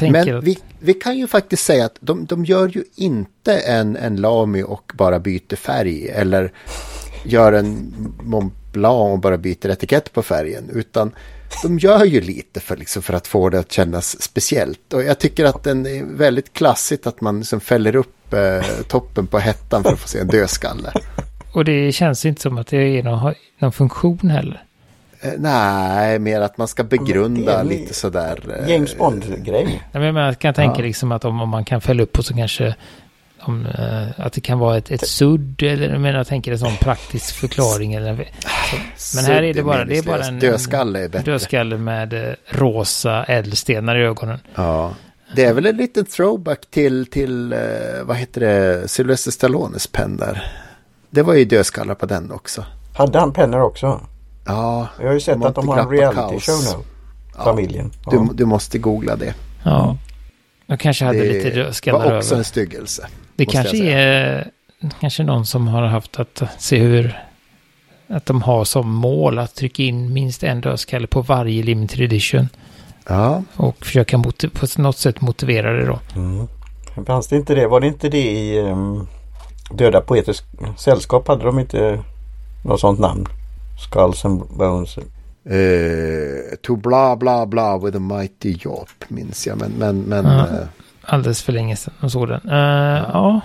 Men 0.00 0.40
vi, 0.40 0.58
vi 0.78 0.94
kan 0.94 1.18
ju 1.18 1.26
faktiskt 1.26 1.64
säga 1.64 1.84
att 1.84 1.96
de, 2.00 2.26
de 2.26 2.44
gör 2.44 2.68
ju 2.68 2.84
inte 2.94 3.58
en, 3.58 3.96
en 3.96 4.16
Lamy 4.16 4.62
och 4.62 4.92
bara 4.94 5.18
byter 5.18 5.56
färg. 5.56 6.08
Eller 6.08 6.52
gör 7.24 7.52
en 7.52 7.94
Mont 8.22 8.54
Blanc 8.72 9.12
och 9.12 9.18
bara 9.18 9.38
byter 9.38 9.68
etikett 9.68 10.12
på 10.12 10.22
färgen. 10.22 10.70
Utan 10.72 11.12
de 11.62 11.78
gör 11.78 12.04
ju 12.04 12.20
lite 12.20 12.60
för, 12.60 12.76
liksom, 12.76 13.02
för 13.02 13.14
att 13.14 13.26
få 13.26 13.48
det 13.48 13.58
att 13.58 13.72
kännas 13.72 14.22
speciellt. 14.22 14.92
Och 14.92 15.02
jag 15.02 15.18
tycker 15.18 15.44
att 15.44 15.62
den 15.62 15.86
är 15.86 16.04
väldigt 16.04 16.52
klassigt 16.52 17.06
att 17.06 17.20
man 17.20 17.38
liksom 17.38 17.60
fäller 17.60 17.96
upp 17.96 18.32
eh, 18.32 18.62
toppen 18.88 19.26
på 19.26 19.38
hettan 19.38 19.82
för 19.82 19.92
att 19.92 19.98
få 19.98 20.08
se 20.08 20.18
en 20.18 20.26
dödskalle. 20.26 20.92
och 21.54 21.64
det 21.64 21.92
känns 21.92 22.24
inte 22.24 22.40
som 22.40 22.58
att 22.58 22.66
det 22.66 22.98
är 22.98 23.02
någon, 23.02 23.34
någon 23.58 23.72
funktion 23.72 24.30
heller. 24.30 24.64
Eh, 25.20 25.32
nej, 25.38 26.18
mer 26.18 26.40
att 26.40 26.58
man 26.58 26.68
ska 26.68 26.84
begrunda 26.84 27.60
en 27.60 27.66
lite 27.68 27.94
sådär. 27.94 28.62
eh, 28.62 28.70
James 28.72 28.96
Bond-grej. 28.98 29.64
Nej, 29.64 29.80
men 29.92 30.02
Jag 30.02 30.14
menar, 30.14 30.32
kan 30.32 30.54
tänka 30.54 30.78
Ja. 30.80 30.84
liksom 30.86 31.12
att 31.12 31.24
om, 31.24 31.40
om 31.40 31.48
man 31.48 31.64
kan 31.64 31.80
fälla 31.80 32.02
upp 32.02 32.18
och 32.18 32.24
så 32.24 32.34
kanske 32.34 32.74
om, 33.40 33.66
eh, 33.66 34.20
att 34.26 34.32
det 34.32 34.40
kan 34.40 34.58
vara 34.58 34.76
ett, 34.76 34.90
ett 34.90 35.06
sudd 35.08 35.62
eller 35.62 35.88
jag 35.90 36.00
menar 36.00 36.18
jag 36.18 36.26
tänker 36.26 36.52
en 36.52 36.58
sån 36.58 36.76
praktisk 36.80 37.34
förklaring 37.34 37.94
eller 37.94 38.12
Men 39.14 39.24
här 39.24 39.42
är 39.42 39.54
det 39.54 39.62
bara- 39.62 39.84
det 39.84 39.98
är 39.98 40.02
bara 40.02 40.24
en- 40.24 40.38
Dödskalle 40.38 41.04
är 41.04 41.08
bättre. 41.08 41.32
dödskalle 41.32 41.76
med 41.78 42.36
rosa 42.48 43.24
ädelstenar 43.24 43.96
i 43.96 44.02
ögonen. 44.02 44.38
Ja. 44.54 44.92
Det 45.34 45.44
är 45.44 45.54
väl 45.54 45.66
en 45.66 45.76
liten 45.76 46.04
throwback 46.04 46.60
till, 46.70 47.06
till 47.06 47.54
vad 48.02 48.16
heter 48.16 48.40
det, 48.40 48.88
Sylvester 48.88 49.30
Stallones 49.30 49.86
penn 49.86 50.16
där. 50.16 50.52
Det 51.10 51.22
var 51.22 51.34
ju 51.34 51.44
dödskallar 51.44 51.94
på 51.94 52.06
den 52.06 52.32
också. 52.32 52.64
Hade 52.96 53.18
han 53.18 53.32
pennor 53.32 53.60
också? 53.60 54.00
Ja, 54.44 54.88
Jag 54.98 55.06
har 55.06 55.14
ju 55.14 55.20
sett 55.20 55.44
att 55.44 55.54
de 55.54 55.68
har 55.68 55.78
en 55.78 55.88
reality 55.88 56.40
show 56.40 56.78
nu. 56.78 56.84
Familjen. 57.44 57.90
Ja. 58.04 58.10
du, 58.10 58.34
du 58.34 58.44
måste 58.44 58.78
googla 58.78 59.16
det. 59.16 59.34
Ja. 59.64 59.96
Jag 60.66 60.80
kanske 60.80 61.04
hade 61.04 61.18
det 61.18 61.32
lite 61.32 61.50
dödskallar 61.50 61.98
var 62.10 62.16
också 62.16 62.30
över. 62.30 62.38
en 62.38 62.44
styggelse. 62.44 63.08
Det 63.36 63.46
kanske 63.46 63.76
är 63.76 64.50
kanske 65.00 65.22
någon 65.22 65.46
som 65.46 65.68
har 65.68 65.82
haft 65.82 66.20
att 66.20 66.42
se 66.58 66.78
hur 66.78 67.24
att 68.08 68.26
de 68.26 68.42
har 68.42 68.64
som 68.64 68.90
mål 68.90 69.38
att 69.38 69.54
trycka 69.54 69.82
in 69.82 70.12
minst 70.12 70.42
en 70.42 70.60
dödskalle 70.60 71.06
på 71.06 71.22
varje 71.22 71.62
limited 71.62 72.00
edition 72.00 72.48
Ja, 73.08 73.42
och 73.56 73.86
försöka 73.86 74.18
på 74.52 74.66
något 74.76 74.96
sätt 74.96 75.20
motivera 75.20 75.72
det 75.72 75.86
då. 75.86 75.98
Mm. 76.16 76.48
Men 76.96 77.06
Fanns 77.06 77.28
det 77.28 77.36
inte 77.36 77.54
det? 77.54 77.68
Var 77.68 77.80
det 77.80 77.86
inte 77.86 78.08
det 78.08 78.30
i 78.30 78.60
um, 78.60 79.08
Döda 79.70 80.00
Poeters 80.00 80.42
Sällskap? 80.76 81.28
Hade 81.28 81.44
de 81.44 81.58
inte 81.58 82.04
något 82.64 82.80
sånt 82.80 82.98
namn? 83.00 83.26
Skulls 83.78 84.24
and 84.24 84.42
Bones. 84.48 84.98
eh, 84.98 86.56
to 86.62 86.76
bla 86.76 87.16
bla 87.16 87.46
bla 87.46 87.78
with 87.78 87.96
a 87.96 88.00
mighty 88.00 88.58
yawp 88.64 88.88
minns 89.08 89.46
jag. 89.46 89.58
Men, 89.58 89.70
men, 89.78 90.00
men 90.00 90.24
Ja. 90.24 90.40
eh, 90.46 90.66
Alldeles 91.02 91.42
för 91.42 91.52
länge 91.52 91.76
sedan 91.76 91.94
och 92.00 92.12
såg 92.12 92.28
den. 92.28 92.40
Uh, 92.48 92.54
ja. 93.12 93.40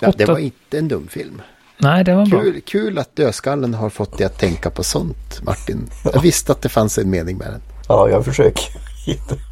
ja, 0.00 0.12
det 0.16 0.24
var 0.26 0.38
inte 0.38 0.78
en 0.78 0.88
dum 0.88 1.08
film. 1.10 1.42
Nej, 1.78 2.04
det 2.04 2.14
var 2.14 2.26
bra. 2.26 2.40
Kul, 2.40 2.60
kul 2.66 2.98
att 2.98 3.16
dödskallen 3.16 3.74
har 3.74 3.90
fått 3.90 4.18
dig 4.18 4.26
att 4.26 4.38
tänka 4.38 4.70
på 4.70 4.82
sånt, 4.84 5.42
Martin. 5.42 5.90
Jag 6.12 6.20
visste 6.22 6.52
att 6.52 6.62
det 6.62 6.68
fanns 6.68 6.98
en 6.98 7.10
mening 7.10 7.36
med 7.38 7.46
den. 7.50 7.60
Ja, 7.88 8.08
jag 8.10 8.24
försöker. 8.24 8.64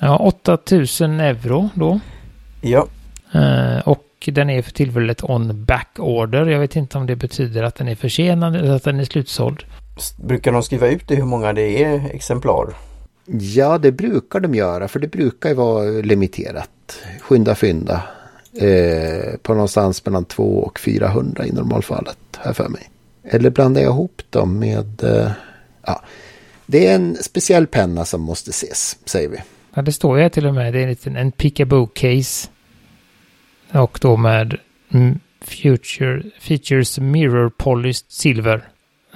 Ja, 0.00 0.16
8000 0.16 1.20
euro 1.20 1.68
då. 1.74 2.00
Ja, 2.60 2.86
och 3.84 4.06
den 4.26 4.50
är 4.50 4.62
för 4.62 4.72
tillfället 4.72 5.24
on 5.24 5.64
back 5.64 5.88
order. 5.98 6.46
Jag 6.46 6.60
vet 6.60 6.76
inte 6.76 6.98
om 6.98 7.06
det 7.06 7.16
betyder 7.16 7.62
att 7.62 7.74
den 7.74 7.88
är 7.88 7.94
försenad 7.94 8.56
eller 8.56 8.70
att 8.70 8.84
den 8.84 9.00
är 9.00 9.04
slutsåld. 9.04 9.64
Brukar 10.16 10.52
de 10.52 10.62
skriva 10.62 10.88
ut 10.88 11.08
det 11.08 11.14
hur 11.14 11.24
många 11.24 11.52
det 11.52 11.84
är 11.84 12.10
exemplar? 12.14 12.74
Ja, 13.26 13.78
det 13.78 13.92
brukar 13.92 14.40
de 14.40 14.54
göra, 14.54 14.88
för 14.88 15.00
det 15.00 15.08
brukar 15.08 15.48
ju 15.48 15.54
vara 15.54 15.84
limiterat. 15.84 16.70
Skynda 17.20 17.54
fynda. 17.54 18.02
Eh, 18.60 19.36
på 19.42 19.54
någonstans 19.54 20.04
mellan 20.04 20.24
2 20.24 20.42
och 20.42 20.78
400 20.78 21.46
i 21.46 21.52
normalfallet, 21.52 22.18
här 22.38 22.52
för 22.52 22.68
mig. 22.68 22.90
Eller 23.24 23.50
blandar 23.50 23.80
jag 23.80 23.90
ihop 23.90 24.22
dem 24.30 24.58
med... 24.58 25.04
Eh, 25.04 25.30
ja. 25.86 26.02
Det 26.66 26.86
är 26.86 26.94
en 26.94 27.16
speciell 27.16 27.66
penna 27.66 28.04
som 28.04 28.20
måste 28.20 28.50
ses, 28.50 28.98
säger 29.04 29.28
vi. 29.28 29.38
Ja, 29.74 29.82
det 29.82 29.92
står 29.92 30.20
ju 30.20 30.28
till 30.28 30.46
och 30.46 30.54
med. 30.54 30.72
Det 30.72 30.78
är 30.78 30.82
en 30.82 30.88
liten 30.88 31.16
en 31.16 31.32
Peekaboo 31.32 31.86
case. 31.86 32.48
Och 33.72 33.98
då 34.02 34.16
med 34.16 34.56
mm, 34.92 35.18
future, 35.40 36.22
features 36.40 36.98
mirror 36.98 37.50
polished 37.56 38.04
silver. 38.08 38.62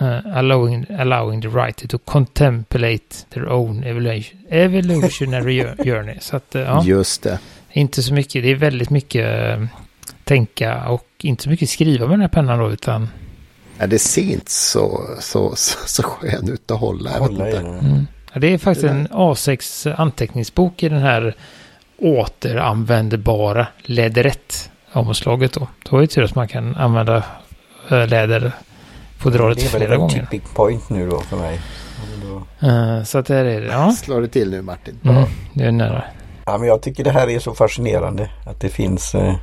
eh, 0.00 0.36
allowing, 0.36 0.86
allowing 0.98 1.42
the 1.42 1.48
writer 1.48 1.88
to 1.88 1.98
contemplate 1.98 3.26
their 3.34 3.48
own 3.52 3.84
evolution, 3.84 4.38
evolutionary 4.50 5.62
jour- 5.62 5.84
journey. 5.84 6.16
Så 6.20 6.36
att, 6.36 6.54
eh, 6.54 6.62
ja, 6.62 6.82
Just 6.84 7.22
det. 7.22 7.38
inte 7.72 8.02
så 8.02 8.14
mycket. 8.14 8.42
Det 8.42 8.50
är 8.50 8.54
väldigt 8.54 8.90
mycket 8.90 9.50
eh, 9.58 9.64
tänka 10.24 10.88
och 10.88 11.06
inte 11.22 11.42
så 11.42 11.50
mycket 11.50 11.70
skriva 11.70 12.06
med 12.06 12.12
den 12.12 12.20
här 12.20 12.28
pennan 12.28 12.58
då, 12.58 12.70
utan 12.70 13.08
Ja, 13.78 13.86
det 13.86 13.98
ser 13.98 14.22
inte 14.32 14.50
så, 14.50 15.00
så, 15.20 15.56
så, 15.56 15.78
så 15.86 16.02
skön 16.02 16.48
ut 16.48 16.70
att 16.70 16.80
hålla. 16.80 17.18
Hålla. 17.18 17.46
Mm. 17.48 18.06
Ja, 18.32 18.40
det 18.40 18.46
är 18.46 18.58
faktiskt 18.58 18.86
Det 18.86 18.90
en 18.90 19.08
A6 19.08 19.94
anteckningsbok 19.96 20.82
i 20.82 20.88
den 20.88 21.00
här 21.02 21.34
återanvändbara 22.04 23.66
läderrätt 23.82 24.70
omslaget 24.92 25.52
då. 25.52 25.68
Då 25.90 25.96
är 25.96 26.00
det 26.00 26.06
tur 26.06 26.22
att 26.24 26.34
man 26.34 26.48
kan 26.48 26.76
använda 26.76 27.16
eh, 27.90 28.06
läder 28.08 28.52
fodralet 29.18 29.58
Det 29.58 29.64
är 29.66 29.70
väl 29.70 29.80
flera 29.80 29.94
en 29.94 30.00
gånger. 30.00 30.20
tipping 30.30 30.40
point 30.54 30.90
nu 30.90 31.08
då 31.10 31.20
för 31.20 31.36
mig. 31.36 31.60
Då- 32.22 32.68
Eh, 32.68 33.02
Så 33.02 33.18
att 33.18 33.26
där 33.26 33.44
är 33.44 33.60
det, 33.60 33.66
ja. 33.66 33.90
Slår 33.92 34.20
det 34.20 34.28
till 34.28 34.50
nu 34.50 34.62
Martin? 34.62 34.98
Mm, 35.04 35.24
det 35.54 35.64
är 35.64 35.72
nära. 35.72 36.04
Ja, 36.46 36.58
men 36.58 36.68
jag 36.68 36.82
tycker 36.82 37.04
det 37.04 37.10
här 37.10 37.28
är 37.30 37.38
så 37.38 37.54
fascinerande 37.54 38.30
att 38.46 38.60
det 38.60 38.68
finns 38.68 39.14
eh, 39.14 39.34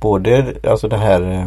både 0.00 0.54
alltså 0.68 0.88
den 0.88 1.00
här 1.00 1.32
eh, 1.32 1.46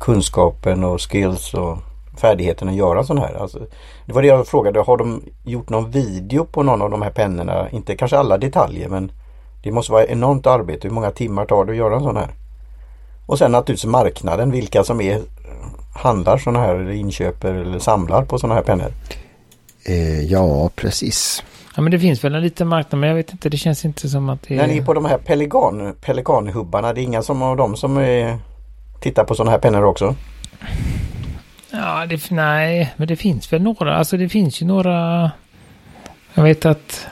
kunskapen 0.00 0.84
och 0.84 1.00
skills 1.10 1.54
och 1.54 1.78
färdigheten 2.20 2.68
att 2.68 2.74
göra 2.74 3.04
sån 3.04 3.18
här. 3.18 3.34
Alltså, 3.34 3.58
det 4.06 4.12
var 4.12 4.22
det 4.22 4.28
jag 4.28 4.46
frågade. 4.46 4.80
Har 4.80 4.96
de 4.96 5.22
gjort 5.44 5.68
någon 5.70 5.90
video 5.90 6.44
på 6.44 6.62
någon 6.62 6.82
av 6.82 6.90
de 6.90 7.02
här 7.02 7.10
pennorna? 7.10 7.70
Inte 7.70 7.96
kanske 7.96 8.18
alla 8.18 8.38
detaljer 8.38 8.88
men 8.88 9.12
det 9.66 9.72
måste 9.72 9.92
vara 9.92 10.06
enormt 10.06 10.46
arbete. 10.46 10.88
Hur 10.88 10.94
många 10.94 11.10
timmar 11.10 11.44
tar 11.44 11.64
det 11.64 11.72
att 11.72 11.78
göra 11.78 11.96
en 11.96 12.02
sån 12.02 12.16
här? 12.16 12.30
Och 13.26 13.38
sen 13.38 13.52
naturligtvis 13.52 13.90
marknaden. 13.90 14.50
Vilka 14.50 14.84
som 14.84 15.00
är 15.00 15.22
handlar 15.94 16.38
sådana 16.38 16.60
här 16.60 16.74
eller 16.74 16.90
inköper 16.90 17.54
eller 17.54 17.78
samlar 17.78 18.24
på 18.24 18.38
sådana 18.38 18.54
här 18.54 18.62
pennor. 18.62 18.92
Eh, 19.84 20.20
ja, 20.20 20.70
precis. 20.76 21.44
Ja, 21.76 21.82
men 21.82 21.90
det 21.90 21.98
finns 21.98 22.24
väl 22.24 22.34
en 22.34 22.42
liten 22.42 22.68
marknad, 22.68 23.00
men 23.00 23.08
jag 23.08 23.16
vet 23.16 23.32
inte, 23.32 23.48
det 23.48 23.56
känns 23.56 23.84
inte 23.84 24.08
som 24.08 24.28
att 24.28 24.42
det 24.42 24.56
När 24.56 24.66
ni 24.66 24.78
är 24.78 24.84
på 24.84 24.94
de 24.94 25.04
här 25.04 25.18
pelikan, 25.18 25.94
pelikanhubbarna, 26.00 26.92
det 26.92 27.00
är 27.00 27.02
inga 27.02 27.22
som 27.22 27.42
av 27.42 27.56
dem 27.56 27.76
som 27.76 27.96
är, 27.96 28.38
tittar 29.00 29.24
på 29.24 29.34
sådana 29.34 29.50
här 29.50 29.58
pennor 29.58 29.84
också? 29.84 30.14
Ja, 31.70 32.06
det, 32.06 32.30
nej, 32.30 32.94
men 32.96 33.08
det 33.08 33.16
finns 33.16 33.52
väl 33.52 33.62
några. 33.62 33.96
Alltså 33.96 34.16
det 34.16 34.28
finns 34.28 34.62
ju 34.62 34.66
några. 34.66 35.30
Jag 36.34 36.42
vet 36.42 36.66
att. 36.66 37.06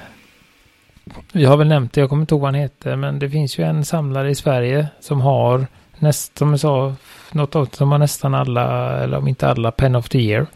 Vi 1.32 1.44
har 1.44 1.56
väl 1.56 1.68
nämnt 1.68 1.92
det, 1.92 2.00
jag 2.00 2.08
kommer 2.08 2.22
inte 2.22 2.34
ihåg 2.34 2.40
vad 2.40 2.48
han 2.54 2.60
heter. 2.60 2.96
Men 2.96 3.18
det 3.18 3.30
finns 3.30 3.58
ju 3.58 3.64
en 3.64 3.84
samlare 3.84 4.30
i 4.30 4.34
Sverige 4.34 4.88
som 5.00 5.20
har 5.20 5.66
näst, 5.98 6.38
som 6.38 6.50
jag 6.50 6.60
sa, 6.60 6.94
något 7.32 7.56
av 7.56 7.66
som 7.72 7.92
har 7.92 7.98
nästan 7.98 8.34
alla, 8.34 8.96
eller 8.98 9.18
om 9.18 9.28
inte 9.28 9.48
alla, 9.48 9.70
Pen 9.70 9.96
of 9.96 10.08
the 10.08 10.18
Year. 10.18 10.46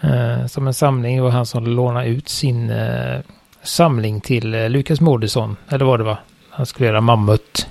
Eh, 0.00 0.46
som 0.46 0.66
en 0.66 0.74
samling, 0.74 1.16
det 1.16 1.22
var 1.22 1.30
han 1.30 1.46
som 1.46 1.66
lånade 1.66 2.06
ut 2.06 2.28
sin 2.28 2.70
eh, 2.70 3.20
samling 3.62 4.20
till 4.20 4.54
eh, 4.54 4.68
Lukas 4.70 5.00
Moodysson. 5.00 5.56
Eller 5.68 5.84
vad 5.84 6.00
det 6.00 6.04
var. 6.04 6.18
Han 6.50 6.66
skulle 6.66 6.88
göra 6.88 7.00
Mammut. 7.00 7.66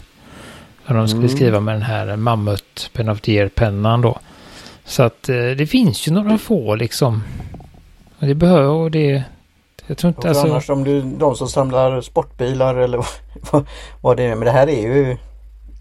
Och 0.86 0.94
de 0.94 1.08
skulle 1.08 1.24
Mm. 1.24 1.36
skriva 1.38 1.60
med 1.60 1.76
den 1.76 1.82
här 1.82 2.16
Mammut 2.16 2.90
Pen 2.94 3.10
of 3.10 3.22
the 3.22 3.32
Year-pennan 3.32 4.02
då. 4.02 4.20
Så 4.86 5.04
att 5.04 5.30
eh, 5.30 5.36
det 5.36 5.68
finns 5.68 6.08
ju 6.08 6.12
några 6.12 6.38
få 6.38 6.76
liksom. 6.76 7.24
Och 8.20 8.28
det 8.28 8.36
behöver 8.36 8.68
och 8.70 8.92
det... 8.92 9.24
Jag 9.88 9.98
tror 9.98 10.10
inte 10.10 10.30
alltså... 10.30 10.48
annars 10.48 10.70
om 10.70 10.84
du, 10.84 11.02
de 11.02 11.36
som 11.36 11.48
samlar 11.48 12.02
sportbilar 12.02 12.76
eller 12.76 13.06
vad, 14.02 14.18
det 14.18 14.24
är. 14.24 14.36
Men 14.36 14.46
det 14.46 14.52
här 14.52 14.70
är 14.70 14.82
ju 14.82 15.18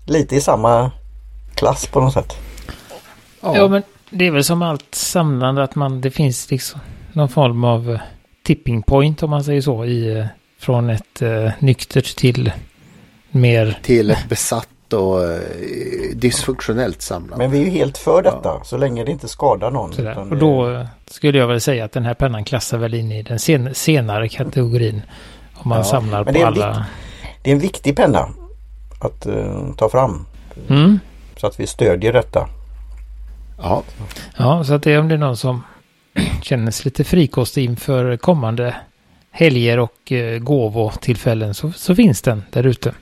lite 0.06 0.36
i 0.36 0.40
samma 0.40 0.90
klass 1.54 1.86
på 1.86 2.00
något 2.00 2.12
sätt. 2.12 2.36
Ja. 3.40 3.68
men 3.68 3.82
det 4.10 4.26
är 4.26 4.30
väl 4.30 4.44
som 4.44 4.62
allt 4.62 4.94
samlande 4.94 5.62
att 5.62 5.74
man... 5.74 6.00
Det 6.00 6.10
finns 6.10 6.50
liksom 6.50 6.80
någon 7.12 7.28
form 7.28 7.64
av 7.64 7.90
eh, 7.90 8.00
tipping 8.42 8.82
point 8.82 9.22
om 9.22 9.30
man 9.30 9.44
säger 9.44 9.60
så. 9.60 9.84
I, 9.84 10.18
eh, 10.18 10.26
från 10.58 10.90
ett 10.90 11.22
eh, 11.22 11.50
nyktert 11.58 12.16
till 12.16 12.52
mer... 13.30 13.78
Till 13.82 14.10
ett 14.10 14.28
besatt 14.28 14.68
och 14.92 15.24
eh, 15.24 15.40
dysfunktionellt 16.14 17.02
samlande. 17.02 17.36
Men 17.44 17.50
vi 17.50 17.60
är 17.60 17.64
ju 17.64 17.70
helt 17.70 17.98
för 17.98 18.22
detta 18.22 18.64
så 18.64 18.76
länge 18.76 19.04
det 19.04 19.10
inte 19.12 19.28
skadar 19.28 19.70
någon. 19.70 19.92
Utan 19.98 20.32
Och 20.32 20.36
då 20.36 20.86
skulle 21.06 21.38
jag 21.38 21.46
väl 21.46 21.60
säga 21.60 21.84
att 21.84 21.92
den 21.92 22.04
här 22.04 22.14
pennan 22.14 22.44
klassar 22.44 22.78
väl 22.78 22.94
in 22.94 23.12
i 23.12 23.22
den 23.22 23.38
sen, 23.38 23.74
senare 23.74 24.28
kategorin. 24.28 25.02
Om 25.54 25.68
man 25.68 25.78
Ja, 25.78 25.84
samlar 25.84 26.24
men 26.24 26.34
på 26.34 26.38
det 26.38 26.44
är 26.44 26.46
alla... 26.46 26.86
Det 27.42 27.50
är 27.50 27.54
en 27.54 27.60
viktig 27.60 27.96
penna 27.96 28.28
att 28.98 29.26
eh, 29.26 29.74
ta 29.76 29.88
fram. 29.88 30.26
Mm. 30.68 30.98
Så 31.36 31.46
att 31.46 31.60
vi 31.60 31.66
stödjer 31.66 32.12
detta. 32.12 32.48
Ja, 33.58 33.82
Ja, 34.36 34.64
så 34.64 34.74
att 34.74 34.82
det 34.82 34.92
är 34.92 34.98
om 35.00 35.08
det 35.08 35.14
är 35.14 35.18
någon 35.18 35.36
som 35.36 35.62
känner 36.42 36.70
sig 36.70 36.84
lite 36.84 37.04
frikostig 37.04 37.64
inför 37.64 38.16
kommande 38.16 38.74
helger 39.30 39.78
och 39.78 40.12
eh, 40.12 40.38
gåvotillfällen 40.38 41.54
så, 41.54 41.72
så 41.72 41.94
finns 41.94 42.22
den 42.22 42.42
där 42.50 42.66
ute. 42.66 42.94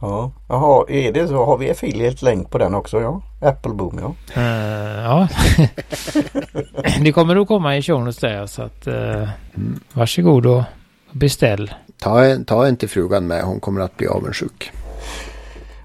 Ja. 0.00 0.32
Jaha, 0.48 0.84
är 0.88 1.12
det 1.12 1.28
så? 1.28 1.44
Har 1.44 1.58
vi 1.58 1.70
affiliate-länk 1.70 2.50
på 2.50 2.58
den 2.58 2.74
också? 2.74 3.00
Ja. 3.00 3.22
Apple 3.48 3.72
Boom, 3.74 3.98
ja. 4.02 4.40
Eh, 4.40 5.02
ja, 5.04 5.28
det 7.04 7.12
kommer 7.12 7.36
att 7.36 7.48
komma 7.48 7.76
i 7.76 7.82
show 7.82 8.00
notes 8.04 8.16
där 8.16 8.46
så 8.46 8.62
att 8.62 8.86
uh, 8.86 9.28
varsågod 9.92 10.46
och 10.46 10.62
beställ. 11.12 11.74
ta 11.98 12.24
en, 12.24 12.44
ta 12.44 12.72
till 12.76 12.88
frugan 12.88 13.26
med. 13.26 13.42
Hon 13.44 13.60
kommer 13.60 13.80
att 13.80 13.96
bli 13.96 14.06
avundsjuk. 14.06 14.70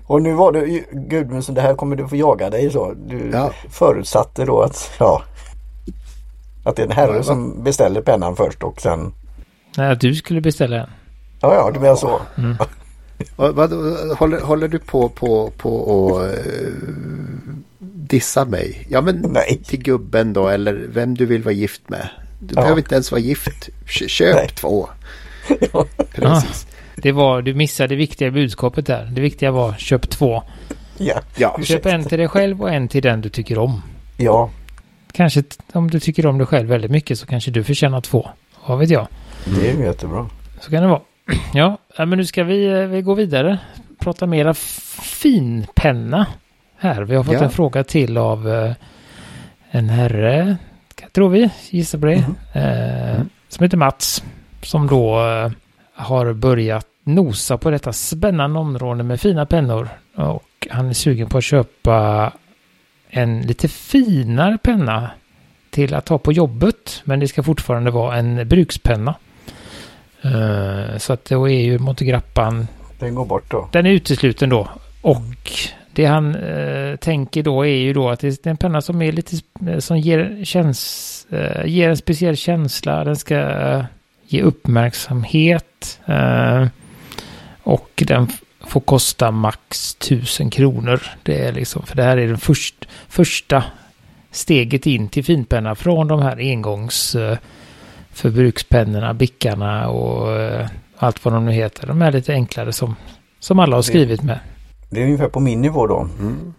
Och 0.06 0.22
nu 0.22 0.34
var 0.34 0.52
det 0.52 0.84
Gudmundsson, 0.92 1.56
det 1.56 1.62
här 1.62 1.74
kommer 1.76 1.96
du 1.96 2.08
få 2.08 2.16
jaga 2.16 2.50
dig 2.50 2.72
så. 2.72 2.94
Du 2.94 3.30
Ja. 3.34 3.52
förutsatte 3.70 4.46
då 4.46 4.62
att, 4.62 4.92
ja. 5.00 5.22
Att 6.64 6.76
det 6.76 6.82
är 6.82 6.86
en 6.86 6.92
herre 6.92 7.16
Ja, 7.16 7.24
som 7.24 7.64
beställer 7.64 8.02
pennan 8.02 8.36
först 8.36 8.64
och 8.64 8.82
sen. 8.82 9.14
Nej, 9.78 9.92
att 9.92 10.00
du 10.02 10.16
skulle 10.16 10.42
beställa 10.42 10.76
en. 10.78 10.90
Ja, 11.42 11.54
ja, 11.54 11.72
du 11.74 11.80
menar 11.80 11.96
så. 11.96 12.22
Vad, 12.60 12.68
vad, 13.36 13.72
håller, 14.18 14.42
håller 14.42 14.68
du 14.68 14.80
på, 14.80 15.10
på, 15.10 15.52
på 15.58 15.76
och 15.76 16.26
eh, 16.26 16.34
dissa 17.80 18.46
mig? 18.46 18.86
Ja 18.90 19.02
men 19.02 19.16
Nej. 19.30 19.62
till 19.66 19.80
gubben 19.84 20.34
då 20.34 20.48
eller 20.48 20.74
vem 20.74 21.16
du 21.18 21.26
vill 21.26 21.44
vara 21.44 21.54
gift 21.54 21.90
med. 21.90 22.10
Du 22.40 22.54
Ja. 22.56 22.62
behöver 22.62 22.82
inte 22.82 22.96
ens 22.96 23.12
vara 23.12 23.22
gift. 23.22 23.70
Kö- 23.86 24.08
Köp 24.08 24.36
Nej. 24.36 24.48
två. 24.56 24.90
Ja. 25.74 25.86
Precis. 26.14 26.68
Det 26.96 27.12
var, 27.12 27.42
du 27.42 27.54
missade 27.54 27.88
det 27.88 27.96
viktiga 27.96 28.32
budskapet 28.32 28.86
där. 28.86 29.06
Det 29.06 29.22
viktiga 29.22 29.52
var 29.52 29.74
köp 29.74 30.10
två. 30.10 30.44
Ja. 30.98 31.22
Ja. 31.36 31.60
Köp 31.64 31.86
en 31.86 32.04
till 32.04 32.18
dig 32.20 32.28
själv 32.28 32.62
och 32.62 32.70
en 32.72 32.88
till 32.88 33.02
den 33.04 33.22
du 33.22 33.30
tycker 33.30 33.58
om. 33.58 33.82
Ja, 34.18 34.50
Kanske 35.14 35.44
om 35.74 35.90
du 35.92 36.00
tycker 36.00 36.26
om 36.26 36.38
dig 36.38 36.48
själv 36.48 36.70
väldigt 36.70 36.92
mycket 36.92 37.20
så 37.20 37.26
kanske 37.26 37.52
du 37.52 37.64
förtjänar 37.64 38.02
två. 38.02 38.30
Vad 38.68 38.80
vet 38.80 38.90
jag. 38.90 39.08
det 39.46 39.70
är 39.70 39.78
ju 39.78 39.84
jättebra. 39.84 40.30
Så 40.62 40.72
kan 40.72 40.82
det 40.84 40.90
vara. 40.90 41.02
Ja, 41.54 41.78
ja, 41.98 42.06
men 42.06 42.18
nu 42.18 42.26
ska 42.26 42.44
vi, 42.44 42.66
eh, 42.66 42.88
vi 42.88 43.02
gå 43.02 43.14
vidare. 43.14 43.58
Prata 44.00 44.26
mera 44.26 44.54
finpenna 44.54 46.28
här. 46.78 47.02
Vi 47.02 47.16
har 47.16 47.24
fått 47.24 47.34
Ja. 47.34 47.44
en 47.44 47.50
fråga 47.50 47.84
till 47.84 48.18
av 48.18 48.50
eh, 48.50 48.74
en 49.72 49.90
herre, 49.90 50.58
tror 51.12 51.30
vi, 51.30 51.50
gissar 51.70 52.00
på 52.00 52.06
det, 52.06 52.24
eh, 52.60 53.22
som 53.50 53.64
heter 53.64 53.78
Mats. 53.78 54.24
Som 54.62 54.88
då 54.88 55.20
eh, 55.28 55.52
har 55.94 56.34
börjat 56.34 56.88
nosa 57.04 57.58
på 57.58 57.70
detta 57.72 57.94
spännande 57.94 58.60
område 58.60 59.04
med 59.04 59.22
fina 59.22 59.46
pennor. 59.46 59.90
Och 60.16 60.68
han 60.70 60.90
är 60.90 60.94
sugen 60.94 61.30
på 61.30 61.38
att 61.38 61.44
köpa 61.44 62.32
en 63.10 63.42
lite 63.42 63.68
finare 63.68 64.58
penna 64.58 65.12
till 65.70 65.94
att 65.94 66.10
ha 66.10 66.18
på 66.18 66.32
jobbet. 66.32 67.02
Men 67.04 67.20
det 67.20 67.28
ska 67.28 67.44
fortfarande 67.44 67.92
vara 67.92 68.18
en 68.18 68.48
brukspenna. 68.48 69.16
Eh, 70.22 70.98
så 70.98 71.14
att 71.14 71.26
då 71.26 71.50
är 71.50 71.62
ju 71.62 71.80
Montegrappan, 71.80 72.68
Den 73.00 73.16
går 73.16 73.26
bort 73.26 73.52
då. 73.52 73.70
den 73.72 73.86
är 73.86 73.90
utesluten 73.90 74.50
då. 74.50 74.70
Och 75.02 75.52
det 75.94 76.06
han 76.06 76.36
eh, 76.36 76.96
tänker 76.96 77.44
då 77.44 77.66
är 77.66 77.76
ju 77.76 77.94
då 77.94 78.10
att 78.10 78.20
det 78.20 78.46
är 78.46 78.50
en 78.50 78.58
penna 78.58 78.82
som 78.82 79.02
är 79.02 79.12
lite, 79.12 79.36
sp- 79.36 79.80
som 79.80 79.98
ger, 80.00 80.46
känns, 80.46 81.26
eh, 81.32 81.66
ger 81.66 81.90
en 81.90 81.98
speciell 81.98 82.38
känsla. 82.38 83.04
Den 83.04 83.16
ska 83.16 83.36
eh, 83.40 83.84
ge 84.28 84.42
uppmärksamhet. 84.42 86.00
Eh, 86.06 86.68
och 87.64 88.04
den 88.08 88.28
får 88.68 88.82
kosta 88.82 89.32
max 89.32 89.96
1000 90.00 90.50
kronor. 90.50 91.02
Det 91.24 91.46
är 91.46 91.52
liksom, 91.54 91.84
för 91.86 91.96
det 91.96 92.04
här 92.04 92.18
är 92.18 92.28
den 92.28 92.38
först, 92.38 92.88
första 93.10 93.64
steget 94.32 94.86
in 94.86 95.10
till 95.10 95.24
finpenna 95.26 95.76
från 95.76 96.08
de 96.08 96.22
här 96.22 96.38
engångs 96.38 97.16
förbrukspennorna, 98.14 99.14
bickarna 99.14 99.90
och 99.90 100.32
eh, 100.40 100.68
allt 100.98 101.26
vad 101.26 101.34
de 101.34 101.46
nu 101.46 101.52
heter. 101.52 101.88
De 101.88 102.02
är 102.02 102.12
lite 102.12 102.34
enklare 102.34 102.74
som, 102.74 102.96
som 103.40 103.60
alla 103.60 103.76
har 103.76 103.82
skrivit 103.82 104.24
med. 104.24 104.40
Det 104.90 105.00
är 105.02 105.06
ungefär 105.06 105.28
på 105.30 105.40
min 105.40 105.62
nivå 105.62 105.88
då. 105.88 106.08
Mm. 106.20 106.54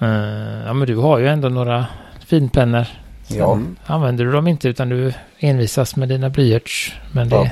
Eh, 0.00 0.66
ja 0.66 0.72
men 0.72 0.86
du 0.88 0.96
har 0.96 1.18
ju 1.18 1.28
ändå 1.28 1.48
några 1.48 1.86
finpennor. 2.26 2.86
Ja. 3.28 3.52
Mm. 3.52 3.76
Använder 3.86 4.24
du 4.24 4.32
dem 4.32 4.48
inte 4.48 4.68
utan 4.68 4.88
du 4.88 5.12
envisas 5.38 5.96
med 5.96 6.08
dina 6.08 6.30
blyerts. 6.30 6.94
Men 7.12 7.28
det 7.28 7.36
Ja. 7.36 7.42
är 7.44 7.50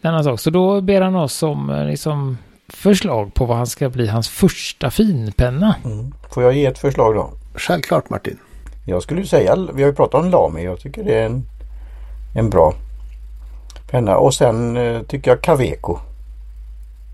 en 0.00 0.10
annan 0.10 0.24
sak. 0.24 0.40
Så 0.40 0.50
då 0.50 0.80
ber 0.80 1.00
han 1.00 1.14
oss 1.16 1.42
om 1.42 1.70
eh, 1.70 1.84
liksom, 1.86 2.38
förslag 2.68 3.34
på 3.34 3.44
vad 3.44 3.56
han 3.56 3.66
ska 3.66 3.88
bli 3.88 4.06
hans 4.06 4.28
första 4.28 4.90
finpenna. 4.90 5.74
Mm. 5.84 6.12
Får 6.32 6.42
jag 6.42 6.52
ge 6.52 6.66
ett 6.66 6.78
förslag 6.78 7.14
då? 7.14 7.30
Självklart 7.54 8.10
Martin. 8.10 8.38
Jag 8.86 9.02
skulle 9.02 9.20
ju 9.20 9.26
säga, 9.26 9.56
vi 9.74 9.82
har 9.82 9.90
ju 9.90 9.94
pratat 9.96 10.20
om 10.24 10.30
Lamy. 10.30 10.62
Jag 10.64 10.80
tycker 10.80 11.04
det 11.04 11.14
är 11.14 11.26
en, 11.26 11.42
en 12.36 12.50
bra 12.50 12.74
penna. 13.90 14.16
Och 14.16 14.34
sen 14.34 14.76
eh, 14.76 15.02
tycker 15.02 15.30
jag 15.30 15.42
Caveco. 15.42 15.98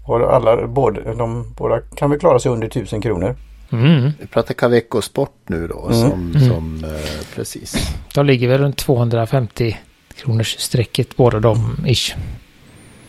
Och 0.05 0.35
alla, 0.35 0.67
både, 0.67 1.15
de 1.15 1.55
båda 1.57 1.81
kan 1.81 2.11
väl 2.11 2.19
klara 2.21 2.39
sig 2.39 2.53
under 2.53 2.67
1000 2.67 3.01
kronor. 3.01 3.37
Mm. 3.73 4.11
Vi 4.21 4.27
pratar 4.27 4.55
Caveco 4.55 5.03
Sport 5.03 5.35
nu 5.47 5.67
då. 5.67 5.87
Mm. 5.87 5.95
Som, 6.01 6.13
Mm. 6.37 6.49
som 6.49 6.85
eh, 6.85 7.25
precis. 7.35 7.95
De 8.15 8.27
ligger 8.27 8.49
väl 8.49 8.59
runt 8.61 8.77
250 8.77 9.77
kronors 10.17 10.57
strecket 10.59 11.17
båda 11.17 11.41
de 11.41 11.77
ish. 11.87 12.15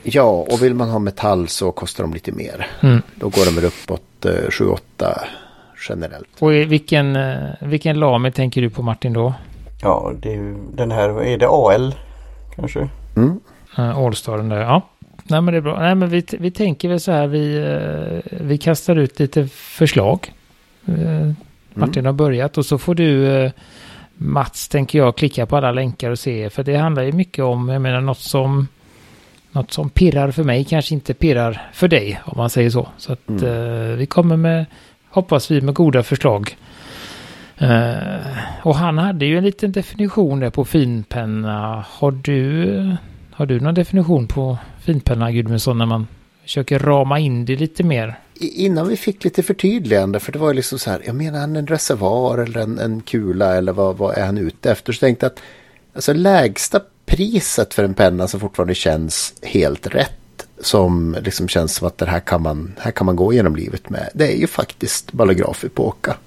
Ja, 0.03 0.23
och 0.23 0.63
vill 0.63 0.73
man 0.73 0.89
ha 0.89 0.99
metall 0.99 1.47
så 1.47 1.71
kostar 1.71 2.03
de 2.03 2.13
lite 2.13 2.31
mer. 2.31 2.67
Mm. 2.81 3.01
Då 3.15 3.29
går 3.29 3.45
de 3.45 3.55
väl 3.55 3.65
uppåt 3.65 4.25
eh, 4.25 4.29
7-8 4.31 4.77
generellt. 5.89 6.27
Och 6.39 6.51
vilken, 6.51 7.15
eh, 7.15 7.37
vilken 7.61 7.99
lame 7.99 8.31
tänker 8.31 8.61
du 8.61 8.69
på 8.69 8.81
Martin 8.81 9.13
då? 9.13 9.33
Ja, 9.83 10.11
det 10.19 10.33
är 10.33 10.55
den 10.75 10.91
här, 10.91 11.23
är 11.23 11.37
det 11.37 11.47
AL 11.49 11.95
kanske? 12.55 12.89
Mm. 13.15 13.39
Uh, 13.79 13.97
Allstaren 13.97 14.49
där, 14.49 14.61
ja. 14.61 14.81
Nej 15.23 15.41
men 15.41 15.51
det 15.53 15.57
är 15.57 15.61
bra. 15.61 15.79
Nej 15.79 15.95
men 15.95 16.09
vi, 16.09 16.25
vi 16.39 16.51
tänker 16.51 16.89
väl 16.89 16.99
så 16.99 17.11
här, 17.11 17.27
vi, 17.27 17.57
eh, 17.57 18.37
vi 18.41 18.57
kastar 18.57 18.95
ut 18.95 19.19
lite 19.19 19.47
förslag. 19.47 20.33
Eh, 20.85 21.31
Martin 21.73 22.05
har 22.05 22.13
börjat 22.13 22.57
och 22.57 22.65
så 22.65 22.77
får 22.77 22.95
du 22.95 23.27
eh, 23.27 23.51
Mats 24.17 24.67
tänker 24.67 24.99
jag 24.99 25.17
klicka 25.17 25.45
på 25.45 25.57
alla 25.57 25.71
länkar 25.71 26.09
och 26.11 26.19
se. 26.19 26.49
För 26.49 26.63
det 26.63 26.75
handlar 26.77 27.03
ju 27.03 27.11
mycket 27.11 27.45
om, 27.45 27.69
jag 27.69 27.81
menar 27.81 28.01
något 28.01 28.19
som 28.19 28.67
något 29.51 29.71
som 29.71 29.89
pirrar 29.89 30.31
för 30.31 30.43
mig 30.43 30.63
kanske 30.63 30.93
inte 30.93 31.13
pirrar 31.13 31.61
för 31.73 31.87
dig 31.87 32.21
om 32.25 32.33
man 32.37 32.49
säger 32.49 32.69
så. 32.69 32.87
Så 32.97 33.13
att 33.13 33.29
Mm. 33.29 33.43
eh, 33.45 33.95
vi 33.97 34.05
kommer 34.05 34.37
med, 34.37 34.65
hoppas 35.09 35.51
vi 35.51 35.61
med 35.61 35.73
goda 35.73 36.03
förslag. 36.03 36.57
Eh, 37.57 38.37
och 38.63 38.75
han 38.75 38.97
hade 38.97 39.25
ju 39.25 39.37
en 39.37 39.43
liten 39.43 39.71
definition 39.71 40.39
där 40.39 40.49
på 40.49 40.65
finpenna. 40.65 41.85
Har 41.89 42.11
du, 42.11 42.95
har 43.31 43.45
du 43.45 43.59
någon 43.59 43.73
definition 43.73 44.27
på 44.27 44.57
finpenna 44.81 45.31
Gudmundsson 45.31 45.77
när 45.77 45.85
man 45.85 46.07
försöker 46.43 46.79
rama 46.79 47.19
in 47.19 47.45
det 47.45 47.55
lite 47.55 47.83
mer? 47.83 48.19
Innan 48.39 48.87
vi 48.87 48.97
fick 48.97 49.23
lite 49.23 49.43
förtydligande, 49.43 50.19
för 50.19 50.31
det 50.31 50.39
var 50.39 50.47
ju 50.47 50.53
liksom 50.53 50.79
så 50.79 50.89
här, 50.89 51.01
jag 51.05 51.15
menar 51.15 51.39
han 51.39 51.55
en 51.55 51.67
reservoar 51.67 52.37
eller 52.37 52.59
en, 52.59 52.79
en 52.79 53.01
kula 53.01 53.55
eller 53.55 53.71
vad, 53.71 53.97
vad 53.97 54.17
är 54.17 54.25
han 54.25 54.37
ute 54.37 54.71
efter? 54.71 54.93
Så 54.93 54.99
tänkte 54.99 55.25
jag 55.25 55.31
att 55.31 55.41
alltså 55.93 56.13
lägsta 56.13 56.79
priset 57.05 57.73
för 57.73 57.83
en 57.83 57.93
penna 57.93 58.27
som 58.27 58.39
fortfarande 58.39 58.75
känns 58.75 59.33
helt 59.41 59.87
rätt, 59.87 60.47
som 60.59 61.17
liksom 61.21 61.47
känns 61.47 61.75
som 61.75 61.87
att 61.87 61.97
det 61.97 62.05
här 62.05 62.19
kan 62.19 62.41
man, 62.41 62.73
här 62.79 62.91
kan 62.91 63.05
man 63.05 63.15
gå 63.15 63.33
genom 63.33 63.55
livet 63.55 63.89
med, 63.89 64.09
det 64.13 64.33
är 64.33 64.37
ju 64.37 64.47
faktiskt 64.47 65.11
Ballograf 65.11 65.63
Epoca. 65.63 66.17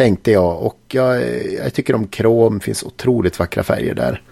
Tänkte 0.00 0.30
jag 0.30 0.62
och 0.62 0.80
jag, 0.88 1.22
jag 1.52 1.74
tycker 1.74 1.94
om 1.94 2.06
krom, 2.06 2.60
finns 2.60 2.82
otroligt 2.82 3.38
vackra 3.38 3.62
färger 3.62 3.94
där. 3.94 4.22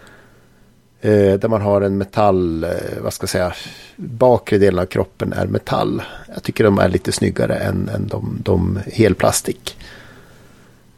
Eh, 1.00 1.38
där 1.38 1.48
man 1.48 1.62
har 1.62 1.80
en 1.80 1.98
metall, 1.98 2.64
eh, 2.64 2.70
vad 3.00 3.12
ska 3.12 3.22
jag 3.22 3.30
säga, 3.30 3.52
bakre 3.96 4.58
delen 4.58 4.80
av 4.80 4.86
kroppen 4.86 5.32
är 5.32 5.46
metall. 5.46 6.02
Jag 6.34 6.42
tycker 6.42 6.64
de 6.64 6.78
är 6.78 6.88
lite 6.88 7.12
snyggare 7.12 7.54
än, 7.54 7.88
än 7.88 8.06
de, 8.06 8.38
de 8.44 8.78
helplastik. 8.92 9.76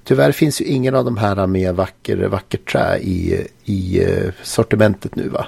Tyvärr 0.05 0.33
finns 0.33 0.61
ju 0.61 0.65
ingen 0.65 0.95
av 0.95 1.05
de 1.05 1.17
här 1.17 1.47
med 1.47 1.75
vacker, 1.75 2.17
vackert 2.17 2.73
trä 2.73 2.99
i, 2.99 3.47
i 3.65 4.05
eh, 4.05 4.33
sortimentet 4.43 5.17
nu 5.17 5.29
va. 5.29 5.47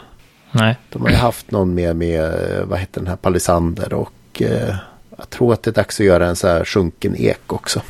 Nej. 0.53 0.77
De 0.91 1.03
har 1.03 1.11
ju 1.11 1.17
haft 1.17 1.51
någon 1.51 1.75
med, 1.75 1.97
med 1.97 2.25
eh, 2.25 2.65
vad 2.65 2.79
heter 2.79 3.01
den 3.01 3.09
här, 3.09 3.17
palisander 3.17 3.95
och 3.95 4.43
eh, 4.43 4.77
jag 5.19 5.31
tror 5.31 5.53
att 5.53 5.63
det 5.63 5.71
är 5.71 5.75
dags 5.75 6.01
att 6.01 6.07
göra 6.07 6.27
en 6.27 6.37
så 6.37 6.49
här 6.49 6.65
sjunken 6.65 7.17
ek 7.17 7.53
också. 7.53 7.83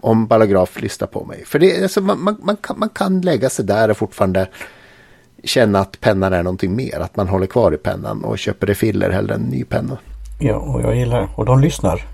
Om 0.00 0.26
Ballograf 0.26 0.80
lyssnar 0.82 1.08
på 1.08 1.24
mig. 1.24 1.44
För 1.46 1.58
det, 1.58 1.82
alltså, 1.82 2.00
man, 2.00 2.20
man, 2.20 2.36
man, 2.42 2.56
kan, 2.56 2.78
man 2.78 2.88
kan 2.88 3.20
lägga 3.20 3.50
sig 3.50 3.64
där 3.64 3.90
och 3.90 3.96
fortfarande 3.96 4.48
känna 5.44 5.78
att 5.78 6.00
pennan 6.00 6.32
är 6.32 6.42
någonting 6.42 6.76
mer. 6.76 7.00
Att 7.00 7.16
man 7.16 7.28
håller 7.28 7.46
kvar 7.46 7.74
i 7.74 7.76
pennan 7.76 8.24
och 8.24 8.38
köper 8.38 8.66
refiller 8.66 9.10
hellre 9.10 9.34
än 9.34 9.40
ny 9.40 9.64
penna. 9.64 9.98
Ja, 10.40 10.56
och 10.56 10.82
jag 10.82 10.96
gillar 10.96 11.28
Och 11.36 11.44
de 11.44 11.60
lyssnar. 11.60 12.06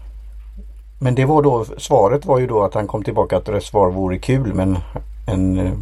Men 1.01 1.14
det 1.14 1.25
var 1.25 1.42
då, 1.42 1.66
svaret 1.79 2.25
var 2.25 2.38
ju 2.38 2.46
då 2.46 2.64
att 2.64 2.75
han 2.75 2.87
kom 2.87 3.05
tillbaka 3.05 3.37
att 3.37 3.49
reservoar 3.49 3.90
vore 3.90 4.18
kul 4.18 4.55
men 4.55 4.79
en... 5.27 5.59
eh, 5.59 5.72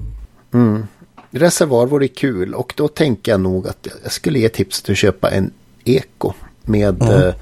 Mm. 0.54 0.86
Reservoar 1.30 1.86
vore 1.86 2.08
kul 2.08 2.54
och 2.54 2.72
då 2.76 2.88
tänker 2.88 3.32
jag 3.32 3.40
nog 3.40 3.68
att 3.68 3.86
jag 4.02 4.12
skulle 4.12 4.38
ge 4.38 4.48
tipset 4.48 4.90
att 4.90 4.96
köpa 4.96 5.30
en 5.30 5.50
Eko 5.84 6.32
med 6.62 7.02
Mm. 7.02 7.14
eh, 7.28 7.34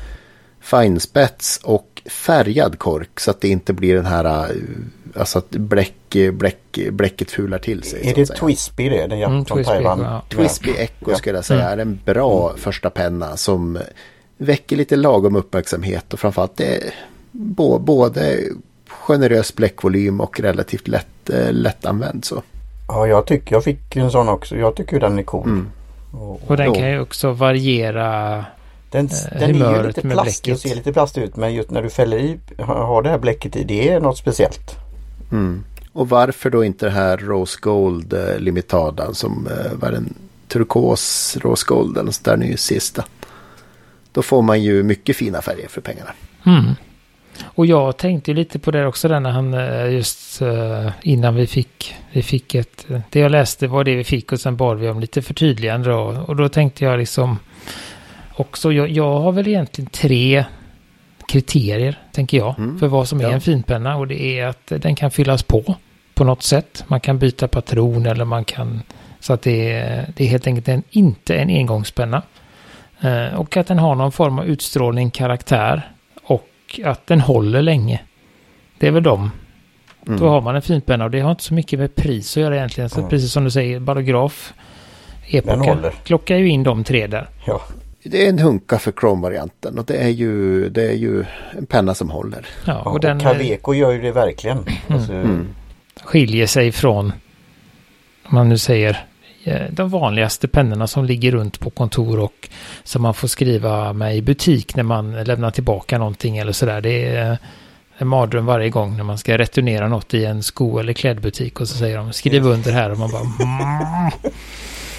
finespets 0.61 1.61
och 1.65 1.92
färgad 2.07 2.79
kork 2.79 3.21
så 3.21 3.31
att 3.31 3.41
det 3.41 3.49
inte 3.49 3.73
blir 3.73 3.95
den 3.95 4.07
här, 4.07 4.25
eh, 4.25 4.57
alltså 5.15 5.39
att 5.39 5.51
bläck, 5.51 6.17
bläck, 6.33 6.79
bläcket 6.91 7.31
fular 7.31 7.59
till 7.59 7.83
sig. 7.83 8.11
Är 8.11 8.15
det 8.15 8.27
Twisby 8.27 8.89
det? 8.89 9.07
Den 9.07 9.23
mm, 9.23 9.45
från 9.45 9.65
Taiwan? 9.65 10.01
Ja. 10.01 10.23
Twisby 10.29 10.71
Echo 10.71 11.11
ja. 11.11 11.17
skulle 11.17 11.39
jag 11.39 11.45
säga 11.45 11.71
är 11.71 11.79
en 11.79 12.01
bra 12.05 12.49
mm. 12.49 12.61
första 12.61 12.91
penna 12.91 13.37
som 13.37 13.79
väcker 14.37 14.77
lite 14.77 14.97
lagom 14.97 15.37
uppmärksamhet 15.37 16.13
och 16.13 16.21
framförallt 16.21 16.57
det 16.57 16.77
är 16.77 16.93
både 17.79 18.39
generös 18.89 19.55
bläckvolym 19.57 20.21
och 20.21 20.41
relativt 20.41 20.89
lätt, 20.89 21.31
eh, 21.31 21.53
lättanvänd. 21.53 22.25
Så. 22.25 22.43
Ja, 22.89 23.07
jag 23.07 23.27
tycker 23.27 23.57
jag 23.57 23.65
fick 23.65 23.97
en 23.97 24.11
sån 24.11 24.29
också. 24.29 24.57
Jag 24.57 24.77
tycker 24.77 25.01
den 25.01 25.19
är 25.19 25.23
cool. 25.23 25.49
Mm. 25.49 25.71
Och, 26.13 26.41
och, 26.47 26.57
den 26.57 26.75
kan 26.75 26.91
ju 26.91 27.01
också 27.01 27.33
variera 27.33 28.45
den, 28.93 29.07
eh, 29.07 29.39
den 29.39 29.63
är 29.63 29.77
ju 29.77 29.87
lite 29.87 30.01
plastig 30.01 30.55
och 30.55 30.61
ser 30.61 30.75
lite 30.75 30.93
plastig 30.93 31.23
ut 31.23 31.37
men 31.37 31.55
just 31.55 31.71
när 31.71 31.83
du 31.83 31.91
fäller 31.91 32.19
i, 32.19 32.39
har 32.59 33.03
det 33.03 33.09
här 33.09 33.19
bläcket 33.19 33.57
i, 33.57 33.65
det 33.65 33.89
är 33.89 34.01
något 34.01 34.19
speciellt. 34.19 34.77
Mm. 35.33 35.65
Och 35.93 36.09
varför 36.09 36.51
då 36.51 36.65
inte 36.65 36.87
det 36.87 36.93
här 36.93 37.17
Rose 37.17 37.59
Gold 37.63 38.13
eh, 38.13 38.39
Limitada 38.39 39.15
som 39.15 39.47
eh, 39.47 39.73
var 39.79 39.93
en 39.93 40.15
turkos 40.49 41.37
Rose 41.41 41.65
Gold 41.69 41.99
eller 41.99 42.25
där 42.25 42.37
nu 42.37 42.57
sista. 42.57 43.05
Då 44.13 44.23
får 44.23 44.43
man 44.43 44.63
ju 44.63 44.83
mycket 44.83 45.17
fina 45.17 45.43
färger 45.43 45.69
för 45.69 45.81
pengarna. 45.81 46.11
Mm. 46.47 46.75
Och 47.43 47.67
jag 47.67 47.97
tänkte 47.97 48.33
lite 48.33 48.59
på 48.59 48.71
det 48.71 48.87
också 48.87 49.09
där 49.09 49.21
när 49.21 49.31
han 49.31 49.53
just 49.93 50.43
innan 51.03 51.35
vi 51.35 51.47
fick, 51.47 51.95
vi 52.13 52.23
fick 52.23 52.55
ett, 52.55 52.87
det 53.11 53.21
jag 53.21 53.31
läste 53.31 53.67
var 53.67 53.85
det 53.85 53.97
vi 53.97 54.05
fick 54.05 54.33
och 54.33 54.41
sen 54.41 54.57
bad 54.57 54.79
vi 54.79 54.89
om 54.89 55.01
lite 55.01 55.23
förtydligande 55.23 55.91
då. 55.91 56.25
Och 56.27 56.37
då 56.37 56.49
tänkte 56.49 56.85
jag 56.85 56.99
liksom 56.99 57.39
också, 58.37 58.73
jag, 58.73 58.91
jag 58.91 59.21
har 59.21 59.33
väl 59.33 59.49
egentligen 59.49 59.91
tre 59.91 60.45
kriterier, 61.29 61.99
tänker 62.13 62.39
jag, 62.39 62.59
mm. 62.59 62.79
för 62.79 62.89
vad 62.89 63.09
som 63.09 63.21
är 63.21 63.25
ja. 63.25 63.31
en 63.31 63.41
finpenna. 63.41 63.97
Och 63.97 64.09
det 64.09 64.23
är 64.23 64.47
att 64.47 64.67
den 64.67 64.95
kan 64.95 65.11
fyllas 65.11 65.43
på 65.43 65.75
på 66.15 66.25
något 66.25 66.43
sätt. 66.43 66.85
Man 66.87 67.01
kan 67.01 67.19
byta 67.19 67.49
patron 67.49 68.07
eller 68.07 68.25
man 68.25 68.45
kan... 68.45 68.83
Så 69.21 69.33
att 69.33 69.43
det 69.43 69.73
är, 69.73 70.13
det 70.17 70.25
är 70.25 70.29
helt 70.29 70.47
enkelt 70.47 70.69
en, 70.69 70.83
inte 70.91 71.37
en 71.37 71.49
engångspenna. 71.49 72.23
Eh, 73.01 73.35
och 73.35 73.57
att 73.57 73.67
den 73.67 73.79
har 73.79 73.95
någon 73.95 74.13
form 74.13 74.39
av 74.39 74.45
utstrålning, 74.45 75.11
karaktär 75.11 75.91
och 76.25 76.81
att 76.85 77.07
den 77.07 77.21
håller 77.21 77.63
länge. 77.63 78.01
Det 78.79 78.87
är 78.87 78.91
väl 78.91 79.03
de. 79.03 79.31
Mm. 80.07 80.21
Då 80.21 80.29
har 80.29 80.41
man 80.41 80.57
en 80.57 80.63
finpenna 80.63 81.05
och 81.05 81.11
det 81.11 81.21
har 81.21 81.31
inte 81.31 81.43
så 81.43 81.55
mycket 81.55 81.79
med 81.79 81.95
pris 81.95 82.37
att 82.37 82.41
göra 82.41 82.57
egentligen. 82.57 82.91
Så 82.91 82.99
mm. 82.99 83.11
Precis 83.11 83.33
som 83.33 83.45
du 83.45 83.51
säger, 83.51 83.81
barograf, 83.81 84.55
epoka, 85.27 85.93
klocka 86.05 86.39
ju 86.39 86.49
in 86.49 86.63
de 86.63 86.85
tre 86.85 87.07
där. 87.07 87.29
Ja. 87.47 87.63
Det 88.05 88.25
är 88.25 88.29
en 88.29 88.39
hunka 88.39 88.79
för 88.79 88.93
Chrome-varianten 88.93 89.79
och 89.79 89.85
det 89.85 89.97
är, 89.97 90.09
ju, 90.09 90.69
det 90.69 90.89
är 90.89 90.95
ju 90.95 91.25
en 91.59 91.67
penna 91.67 91.95
som 91.95 92.11
håller. 92.11 92.47
Ja, 92.65 92.79
och, 92.81 93.01
den, 93.01 93.17
och 93.17 93.23
Caveco 93.23 93.75
gör 93.75 93.93
ju 93.93 94.03
det 94.03 94.13
verkligen. 94.13 94.59
Mm. 94.59 94.75
Alltså, 94.89 95.13
mm. 95.13 95.47
Skiljer 96.05 96.47
sig 96.47 96.73
från, 96.73 97.13
om 98.23 98.35
man 98.35 98.49
nu 98.49 98.59
säger, 98.59 99.07
eh, 99.45 99.63
de 99.71 99.91
vanligaste 99.91 100.49
pennorna 100.49 100.87
som 100.87 101.05
ligger 101.05 101.33
runt 101.33 101.61
på 101.61 101.71
kontor 101.71 102.19
och 102.21 102.49
som 102.85 103.03
man 103.03 103.15
får 103.15 103.29
skriva 103.29 103.93
med 103.93 104.17
i 104.17 104.23
butik 104.23 104.77
när 104.77 104.83
man 104.83 105.25
lämnar 105.25 105.51
tillbaka 105.51 105.99
någonting 105.99 106.39
eller 106.39 106.53
sådär. 106.53 106.81
Det 106.81 107.07
är 107.07 107.39
en 107.99 108.09
mardröm 108.09 108.47
varje 108.47 108.71
gång 108.71 108.97
när 108.97 109.05
man 109.05 109.19
ska 109.19 109.39
returnera 109.39 109.89
något 109.89 110.15
i 110.15 110.25
en 110.25 110.43
sko 110.43 110.79
eller 110.79 110.93
klädbutik 110.93 111.61
och 111.61 111.69
så 111.69 111.77
säger 111.77 111.97
de 111.97 112.13
skriv 112.13 112.47
under 112.47 112.73
här 112.73 112.91
och 112.91 112.99
man 112.99 113.11
bara 113.11 113.23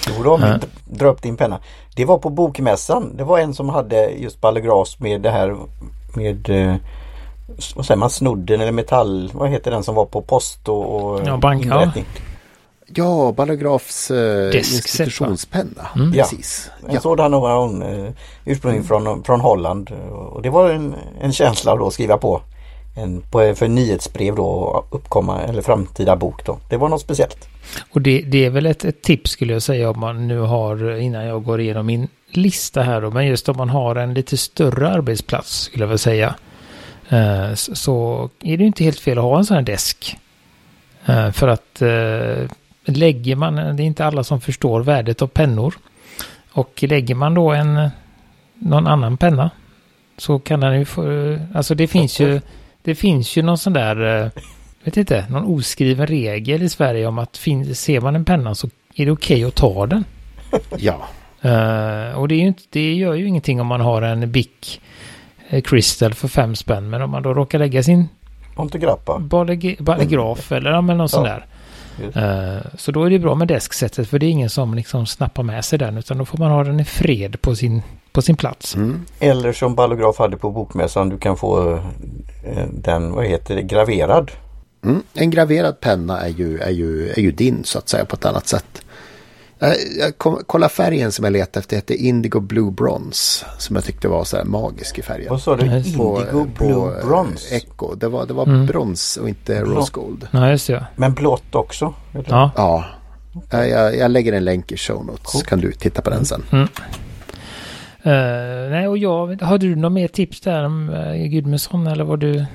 Jo, 0.07 0.23
då, 0.23 0.39
dra 0.85 1.07
upp 1.07 1.21
din 1.21 1.37
penna. 1.37 1.59
Det 1.95 2.05
var 2.05 2.17
på 2.17 2.29
bokmässan. 2.29 3.17
Det 3.17 3.23
var 3.23 3.39
en 3.39 3.53
som 3.53 3.69
hade 3.69 4.09
just 4.09 4.41
Ballegras 4.41 4.99
med 4.99 5.21
det 5.21 5.29
här 5.29 5.55
med 6.13 6.49
eh, 6.49 6.75
vad 7.75 7.85
säger 7.85 7.99
man, 7.99 8.09
snodden 8.09 8.61
eller 8.61 8.71
metall, 8.71 9.31
vad 9.33 9.49
heter 9.49 9.71
den 9.71 9.83
som 9.83 9.95
var 9.95 10.05
på 10.05 10.21
post 10.21 10.69
och, 10.69 10.95
och 10.95 11.21
ja, 11.25 11.37
bank, 11.37 11.65
inrättning? 11.65 12.05
Ja. 12.15 12.21
Ja, 12.95 13.33
Ballografs 13.37 14.11
eh, 14.11 14.57
institutionspenna. 14.57 15.87
Mm. 15.95 16.11
Precis. 16.11 16.71
Ja. 16.87 16.93
En 16.93 17.01
sådan 17.01 17.33
har 17.33 17.57
hon 17.57 17.81
eh, 17.81 18.11
ursprungligen 18.45 18.87
från, 18.87 19.23
från 19.23 19.41
Holland. 19.41 19.91
Och 20.11 20.41
det 20.41 20.49
var 20.49 20.69
en, 20.69 20.95
en 21.21 21.33
känsla 21.33 21.75
då 21.75 21.87
att 21.87 21.93
skriva 21.93 22.17
på. 22.17 22.41
En, 22.95 23.21
på, 23.21 23.55
för 23.55 23.67
nyhetsbrev 23.67 24.35
då 24.35 24.85
uppkomma 24.89 25.41
eller 25.41 25.61
framtida 25.61 26.15
bok 26.15 26.45
då. 26.45 26.59
Det 26.69 26.77
var 26.77 26.89
något 26.89 27.01
speciellt. 27.01 27.47
Och 27.91 28.01
det, 28.01 28.21
det 28.21 28.45
är 28.45 28.49
väl 28.49 28.65
ett, 28.65 28.85
ett, 28.85 29.01
tips 29.01 29.31
skulle 29.31 29.53
jag 29.53 29.61
säga 29.61 29.89
om 29.89 29.99
man 29.99 30.27
nu 30.27 30.39
har, 30.39 30.97
innan 30.97 31.25
jag 31.25 31.43
går 31.43 31.61
igenom 31.61 31.85
min 31.85 32.07
lista 32.29 32.81
här 32.81 33.01
då, 33.01 33.11
men 33.11 33.27
just 33.27 33.49
om 33.49 33.57
man 33.57 33.69
har 33.69 33.95
en 33.95 34.13
lite 34.13 34.37
större 34.37 34.89
arbetsplats 34.89 35.61
skulle 35.61 35.83
jag 35.83 35.89
väl 35.89 35.99
säga. 35.99 36.35
Eh, 37.09 37.53
så 37.53 38.29
är 38.43 38.57
det 38.57 38.63
inte 38.63 38.83
helt 38.83 38.99
fel 38.99 39.17
att 39.17 39.23
ha 39.23 39.37
en 39.37 39.45
sån 39.45 39.55
här 39.55 39.63
desk. 39.63 40.17
Eh, 41.05 41.31
för 41.31 41.47
att 41.47 41.81
eh, 41.81 42.49
lägger 42.85 43.35
man, 43.35 43.55
det 43.55 43.83
är 43.83 43.85
inte 43.85 44.05
alla 44.05 44.23
som 44.23 44.41
förstår 44.41 44.81
värdet 44.81 45.21
av 45.21 45.27
pennor. 45.27 45.73
Och 46.51 46.83
lägger 46.83 47.15
man 47.15 47.33
då 47.33 47.51
en, 47.51 47.89
någon 48.53 48.87
annan 48.87 49.17
penna 49.17 49.49
så 50.17 50.39
kan 50.39 50.59
den 50.59 50.79
ju 50.79 50.85
få, 50.85 51.03
alltså 51.53 51.75
det 51.75 51.87
finns 51.87 52.19
ju, 52.19 52.41
det 52.83 52.95
finns 52.95 53.37
ju 53.37 53.41
någon 53.41 53.57
sån 53.57 53.73
där 53.73 54.31
vet 54.83 54.97
inte, 54.97 55.25
någon 55.29 55.43
oskriven 55.43 56.07
regel 56.07 56.63
i 56.63 56.69
Sverige 56.69 57.07
om 57.07 57.19
att 57.19 57.37
fin, 57.37 57.75
ser 57.75 58.01
man 58.01 58.15
en 58.15 58.25
penna 58.25 58.55
så 58.55 58.69
är 58.95 59.05
det 59.05 59.11
okej 59.11 59.35
okay 59.35 59.47
att 59.47 59.55
ta 59.55 59.85
den. 59.85 60.03
ja. 60.77 61.07
Uh, 61.45 62.17
och 62.17 62.27
det, 62.27 62.35
är 62.35 62.39
ju 62.39 62.47
inte, 62.47 62.63
det 62.69 62.93
gör 62.93 63.13
ju 63.13 63.27
ingenting 63.27 63.61
om 63.61 63.67
man 63.67 63.81
har 63.81 64.01
en 64.01 64.31
Bic 64.31 64.79
uh, 65.53 65.61
Crystal 65.61 66.13
för 66.13 66.27
fem 66.27 66.55
spänn. 66.55 66.89
Men 66.89 67.01
om 67.01 67.09
man 67.09 67.23
då 67.23 67.33
råkar 67.33 67.59
lägga 67.59 67.83
sin 67.83 68.07
Pontegrappa. 68.55 69.19
Ballegraf 69.79 70.51
eller 70.51 70.71
ja, 70.71 70.81
men 70.81 70.97
någon 70.97 71.03
ja. 71.03 71.07
sån 71.07 71.23
där. 71.23 71.45
Uh, 71.99 72.61
så 72.77 72.91
då 72.91 73.03
är 73.03 73.09
det 73.09 73.19
bra 73.19 73.35
med 73.35 73.47
desksättet 73.47 74.09
för 74.09 74.19
det 74.19 74.25
är 74.25 74.29
ingen 74.29 74.49
som 74.49 74.73
liksom 74.73 75.05
snappar 75.05 75.43
med 75.43 75.65
sig 75.65 75.79
den 75.79 75.97
utan 75.97 76.17
då 76.17 76.25
får 76.25 76.37
man 76.37 76.51
ha 76.51 76.63
den 76.63 76.79
i 76.79 76.85
fred 76.85 77.41
på 77.41 77.55
sin, 77.55 77.81
på 78.13 78.21
sin 78.21 78.35
plats. 78.35 78.75
Mm. 78.75 79.05
Eller 79.19 79.53
som 79.53 79.75
Ballograf 79.75 80.17
hade 80.17 80.37
på 80.37 80.51
bokmässan 80.51 81.09
du 81.09 81.17
kan 81.17 81.37
få 81.37 81.79
den, 82.71 83.11
vad 83.11 83.25
heter 83.25 83.55
det, 83.55 83.61
graverad 83.61 84.31
Mm. 84.83 85.03
En 85.13 85.29
graverad 85.29 85.79
penna 85.79 86.21
är 86.21 86.29
ju, 86.29 86.59
är, 86.59 86.71
ju, 86.71 87.09
är 87.09 87.19
ju 87.19 87.31
din 87.31 87.63
så 87.63 87.77
att 87.77 87.89
säga 87.89 88.05
på 88.05 88.15
ett 88.15 88.25
annat 88.25 88.47
sätt. 88.47 88.81
Kom, 90.17 90.39
kolla 90.45 90.69
färgen 90.69 91.11
som 91.11 91.25
jag 91.25 91.31
letade 91.31 91.59
efter. 91.59 91.81
Det 91.85 91.95
Indigo 91.95 92.39
Blue 92.39 92.71
Bronze. 92.71 93.45
Som 93.57 93.75
jag 93.75 93.85
tyckte 93.85 94.07
var 94.07 94.23
så 94.23 94.37
här 94.37 94.43
magisk 94.43 94.99
i 94.99 95.01
färgen. 95.01 95.29
Vad 95.29 95.41
sa 95.41 95.55
du? 95.55 95.65
Indigo 95.65 95.97
på, 95.97 96.25
Blue 96.31 96.47
på 96.55 96.95
eh, 96.99 97.07
Bronze? 97.07 97.55
Echo. 97.55 97.95
Det 97.95 98.07
var, 98.07 98.25
det 98.25 98.33
var 98.33 98.43
mm. 98.43 98.65
brons 98.65 99.17
och 99.17 99.29
inte 99.29 99.61
Blå. 99.61 99.75
Rose 99.75 99.91
Gold. 99.91 100.27
Ja, 100.31 100.49
just 100.49 100.67
det. 100.67 100.85
Men 100.95 101.13
blått 101.13 101.55
också? 101.55 101.93
Ja. 102.27 102.51
ja. 102.55 102.85
Jag, 103.49 103.97
jag, 103.97 104.11
lägger 104.11 104.33
en 104.33 104.43
länk 104.43 104.71
i 104.71 104.77
show 104.77 105.05
notes. 105.05 105.31
Cool. 105.31 105.41
kan 105.41 105.59
du 105.59 105.71
titta 105.71 106.01
på 106.01 106.09
den 106.09 106.25
sen. 106.25 106.43
Mm. 106.51 106.67
Uh, 108.05 108.69
nej, 108.69 108.87
och 108.87 108.97
jag, 108.97 109.41
har 109.41 109.57
du 109.57 109.75
något 109.75 109.91
mer 109.91 110.07
tips 110.07 110.41
där 110.41 110.63
om 110.63 110.89
uh, 110.89 111.27
Gudmundsson 111.27 111.87
eller 111.87 112.03
vad 112.03 112.19
du 112.19 112.45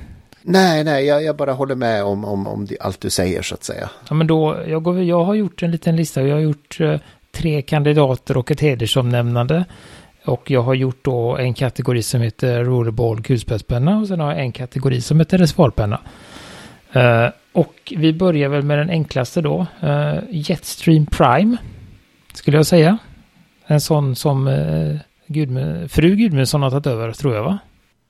Nej, 0.51 0.85
nej, 0.85 1.07
jag, 1.07 1.23
jag, 1.23 1.37
bara 1.37 1.53
håller 1.53 1.75
med 1.75 2.05
om, 2.05 2.25
om, 2.25 2.47
om 2.47 2.67
allt 2.81 3.01
du 3.01 3.11
säger 3.11 3.43
så 3.43 3.55
att 3.55 3.65
säga. 3.65 3.91
Ja, 4.09 4.15
men 4.15 4.27
då, 4.27 4.57
jag, 4.67 4.83
går, 4.83 5.03
jag 5.03 5.25
har 5.25 5.35
gjort 5.35 5.63
en 5.63 5.71
liten 5.71 5.97
lista. 5.97 6.23
Jag 6.23 6.35
har 6.35 6.41
gjort 6.41 6.81
eh, 6.81 7.01
tre 7.33 7.63
kandidater 7.63 8.37
och 8.37 8.51
ett 8.51 8.61
hedersomnämnande. 8.61 9.65
Och 10.25 10.51
jag 10.51 10.63
har 10.63 10.75
gjort 10.75 11.05
då 11.05 11.37
en 11.37 11.55
kategori 11.55 12.03
som 12.03 12.21
heter 12.21 12.65
rollerball 12.65 13.23
kulspetspenna 13.23 13.99
och 13.99 14.09
sen 14.09 14.21
har 14.21 14.31
jag 14.31 14.41
en 14.41 14.53
kategori 14.53 15.01
som 15.01 15.19
heter 15.19 15.39
reservoarpenna. 15.39 16.01
Uh, 16.97 17.31
och 17.53 17.93
vi 17.97 18.13
börjar 18.13 18.49
väl 18.49 18.63
med 18.63 18.79
den 18.79 18.91
enklaste 18.91 19.41
då. 19.41 19.67
Uh, 19.85 20.19
Jetstream 20.31 21.07
Prime. 21.07 21.57
Skulle 22.35 22.57
jag 22.57 22.67
säga. 22.67 22.99
En 23.67 23.81
sån 23.81 24.17
som 24.17 24.49
Gudmund, 25.29 25.91
fru 25.91 26.17
Gudmundsson 26.17 26.62
har 26.62 26.71
tagit 26.71 26.87
över 26.87 27.12
tror 27.12 27.35
jag 27.35 27.43
va? 27.43 27.59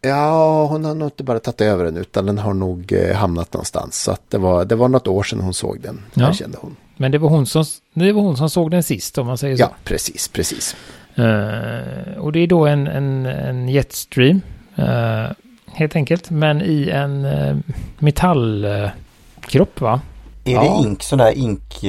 Ja, 0.01 0.67
hon 0.67 0.85
har 0.85 0.95
nog 0.95 1.07
inte 1.07 1.25
bara 1.25 1.39
tagit 1.39 1.61
över 1.61 1.85
den 1.85 1.97
utan 1.97 2.27
den 2.27 2.39
har 2.39 2.55
nog 2.55 2.93
eh, 2.93 3.17
hamnat 3.17 3.53
någonstans. 3.53 4.03
Så 4.03 4.11
att 4.11 4.31
det, 4.31 4.39
var, 4.39 4.65
det 4.65 4.75
var 4.75 4.89
något 4.89 5.09
år 5.09 5.23
sedan 5.23 5.41
hon 5.41 5.55
såg 5.55 5.81
den. 5.81 6.01
Ja. 6.15 6.33
kände 6.33 6.59
hon. 6.61 6.77
Men 6.97 7.13
det 7.13 7.19
var 7.19 7.29
hon, 7.29 7.47
som, 7.47 7.65
det 7.95 8.13
var 8.13 8.23
hon 8.23 8.37
som 8.37 8.51
såg 8.51 8.71
den 8.71 8.83
sist 8.83 9.19
om 9.19 9.27
man 9.27 9.39
säger 9.39 9.57
så. 9.57 9.63
Ja, 9.63 9.71
precis, 9.85 10.29
precis. 10.29 10.77
Uh, 11.19 12.19
och 12.19 12.33
det 12.33 12.41
är 12.41 12.47
då 12.47 12.67
en, 12.67 12.87
en, 12.87 13.27
en 13.27 13.69
jetstream. 13.69 14.41
Uh, 14.79 15.31
helt 15.67 15.97
enkelt. 15.97 16.31
Men 16.31 16.63
i 16.63 16.89
en 16.93 17.25
uh, 17.25 17.57
metallkropp 17.99 19.81
va? 19.81 20.01
Är 20.45 20.53
ja. 20.53 20.63
det 20.63 20.89
ink, 20.89 21.03
sån 21.03 21.19
där 21.19 21.39
ink? 21.39 21.85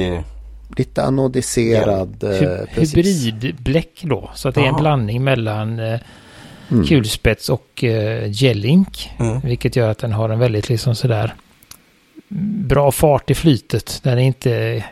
Lite 0.76 1.02
anodiserad. 1.02 2.16
Ja. 2.20 2.66
Hybridbläck 2.68 4.02
då. 4.02 4.30
Så 4.34 4.48
att 4.48 4.54
det 4.54 4.60
är 4.60 4.66
en 4.66 4.76
blandning 4.76 5.24
mellan 5.24 5.78
mm. 5.78 6.86
kulspets 6.86 7.48
och 7.48 7.84
uh, 7.84 8.30
gellink. 8.30 9.10
Mm. 9.18 9.40
Vilket 9.40 9.76
gör 9.76 9.90
att 9.90 9.98
den 9.98 10.12
har 10.12 10.28
en 10.28 10.38
väldigt 10.38 10.68
liksom 10.68 10.94
sådär 10.94 11.34
bra 12.68 12.92
fart 12.92 13.30
i 13.30 13.34
flytet. 13.34 14.00
Den 14.02 14.18
är 14.18 14.22
inte 14.22 14.84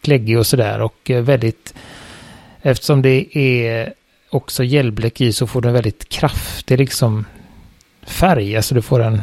kläggig 0.00 0.38
och 0.38 0.46
sådär 0.46 0.80
och 0.80 1.10
väldigt 1.10 1.74
eftersom 2.62 3.02
det 3.02 3.36
är 3.38 3.92
också 4.30 4.64
gällbläck 4.64 5.20
i 5.20 5.32
så 5.32 5.46
får 5.46 5.62
den 5.62 5.72
väldigt 5.72 6.08
kraftig 6.08 6.78
liksom 6.78 7.24
färg, 8.02 8.56
alltså 8.56 8.74
du 8.74 8.82
får 8.82 9.02
en 9.02 9.22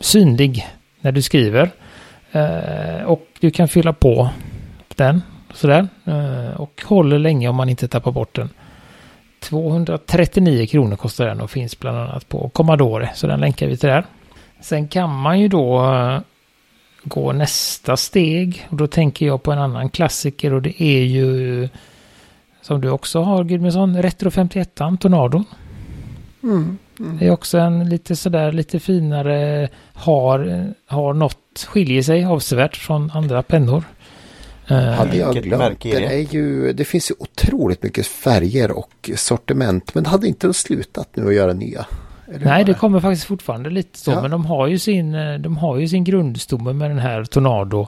synlig 0.00 0.66
när 1.00 1.12
du 1.12 1.22
skriver. 1.22 1.70
Eh, 2.32 3.02
och 3.04 3.26
du 3.40 3.50
kan 3.50 3.68
fylla 3.68 3.92
på 3.92 4.30
den 4.98 5.22
sådär. 5.54 5.88
Eh, 6.04 6.60
och 6.60 6.82
håller 6.84 7.18
länge 7.18 7.48
om 7.48 7.56
man 7.56 7.68
inte 7.68 7.88
tappar 7.88 8.12
bort 8.12 8.36
den. 8.36 8.48
239 9.40 10.66
kronor 10.66 10.96
kostar 10.96 11.26
den 11.26 11.40
och 11.40 11.50
finns 11.50 11.78
bland 11.78 11.98
annat 11.98 12.28
på 12.28 12.48
Commodore. 12.48 13.10
Så 13.14 13.26
den 13.26 13.40
länkar 13.40 13.66
vi 13.66 13.76
till 13.76 13.88
där. 13.88 14.04
Sen 14.60 14.88
kan 14.88 15.20
man 15.20 15.40
ju 15.40 15.48
då 15.48 15.94
eh, 15.94 16.20
gå 17.02 17.32
nästa 17.32 17.96
steg. 17.96 18.66
Och 18.70 18.76
då 18.76 18.86
tänker 18.86 19.26
jag 19.26 19.42
på 19.42 19.52
en 19.52 19.58
annan 19.58 19.90
klassiker 19.90 20.52
och 20.52 20.62
det 20.62 20.82
är 20.82 21.02
ju 21.02 21.68
som 22.60 22.80
du 22.80 22.90
också 22.90 23.22
har 23.22 23.44
Gudmundsson, 23.44 24.02
Retro 24.02 24.30
51 24.30 24.74
Tornado. 24.74 25.44
Mm, 26.42 26.78
mm. 26.98 27.18
Det 27.18 27.26
är 27.26 27.30
också 27.30 27.58
en 27.58 27.88
lite 27.88 28.16
sådär 28.16 28.52
lite 28.52 28.80
finare, 28.80 29.68
har, 29.92 30.66
har 30.86 31.14
något, 31.14 31.66
skiljer 31.68 32.02
sig 32.02 32.24
avsevärt 32.24 32.76
från 32.76 33.10
andra 33.10 33.42
pennor. 33.42 33.84
Eh, 34.68 34.76
Hade 34.76 35.16
jag 35.16 35.34
glömt. 35.34 35.80
Det, 35.82 36.04
är 36.04 36.34
ju, 36.34 36.72
det 36.72 36.84
finns 36.84 37.10
ju 37.10 37.14
otroligt 37.18 37.82
mycket 37.82 38.06
färger 38.06 38.70
och 38.70 39.10
sortiment. 39.16 39.94
Men 39.94 40.04
det 40.04 40.10
hade 40.10 40.28
inte 40.28 40.54
slutat 40.54 41.08
nu 41.14 41.28
att 41.28 41.34
göra 41.34 41.52
nya. 41.52 41.86
Nej, 42.40 42.64
det 42.64 42.74
kommer 42.74 43.00
faktiskt 43.00 43.24
fortfarande 43.24 43.70
lite 43.70 43.98
så. 43.98 44.10
Ja. 44.10 44.22
Men 44.22 44.30
de 44.30 44.46
har 44.46 44.66
ju 44.66 44.78
sin, 44.78 45.14
eh, 45.14 45.34
de 45.34 45.56
har 45.56 45.76
ju 45.76 45.88
sin 45.88 46.04
grundstomme 46.04 46.72
med 46.72 46.90
den 46.90 46.98
här 46.98 47.24
Tornado. 47.24 47.86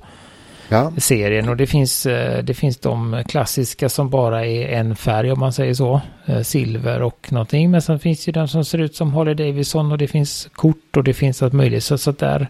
Ja. 0.73 0.93
serien 0.99 1.49
och 1.49 1.57
det 1.57 1.66
finns, 1.66 2.07
eh, 2.07 2.45
det 2.45 2.55
finns 2.55 2.79
de 2.79 3.23
klassiska 3.29 3.88
som 3.88 4.11
bara 4.11 4.47
är 4.47 4.69
en 4.69 4.97
färg 4.97 5.33
om 5.33 5.40
man 5.40 5.53
säger 5.53 5.75
så. 5.75 6.01
Silver 6.43 7.03
och 7.03 7.33
någonting. 7.33 7.71
Men 7.71 7.83
sen 7.83 7.99
finns 7.99 8.25
det 8.25 8.33
de 8.33 8.49
som 8.49 8.64
ser 8.64 8.79
ut 8.79 8.95
som 8.97 9.14
Harley 9.14 9.35
Davidson 9.35 9.93
och 9.93 9.99
det 9.99 10.09
finns 10.09 10.49
kort 10.53 10.97
och 10.97 11.05
det 11.05 11.14
finns 11.14 11.43
allt 11.43 11.53
möjligt. 11.53 11.85
Så, 11.85 11.99
så 11.99 12.12
där, 12.12 12.49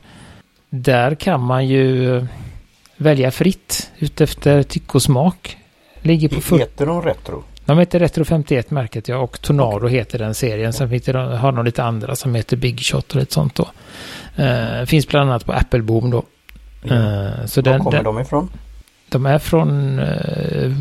där 0.70 1.14
kan 1.14 1.40
man 1.40 1.66
ju 1.66 2.26
välja 3.00 3.30
fritt 3.30 3.90
utefter 3.98 4.62
tyck 4.62 4.94
och 4.94 5.02
smak. 5.02 5.56
Ligger 6.02 6.28
på 6.28 6.40
för... 6.40 6.58
Heter 6.58 6.86
de 6.86 7.02
Retro? 7.02 7.44
De 7.64 7.78
heter 7.78 7.98
Retro 7.98 8.24
51 8.24 8.70
märket 8.70 9.08
ja 9.08 9.16
och 9.16 9.40
Tornado 9.40 9.76
okay. 9.76 9.90
heter 9.90 10.18
den 10.18 10.34
serien. 10.34 10.72
Sen 10.72 10.90
finns 10.90 11.02
det, 11.02 11.18
har 11.18 11.52
de 11.52 11.64
lite 11.64 11.84
andra 11.84 12.16
som 12.16 12.34
heter 12.34 12.56
Big 12.56 12.80
Shot 12.80 13.10
och 13.10 13.16
lite 13.16 13.34
sånt 13.34 13.54
då. 13.54 13.68
Uh, 14.44 14.84
finns 14.84 15.08
bland 15.08 15.30
annat 15.30 15.46
på 15.46 15.52
Appleboom 15.52 16.10
då. 16.10 16.24
Ja. 16.82 16.94
Uh, 16.94 17.46
så 17.46 17.62
Var 17.62 17.72
den, 17.72 17.80
kommer 17.80 17.96
den, 17.96 18.04
de 18.04 18.18
ifrån? 18.20 18.50
De 19.08 19.26
är 19.26 19.38
från 19.38 19.98
uh, 19.98 20.76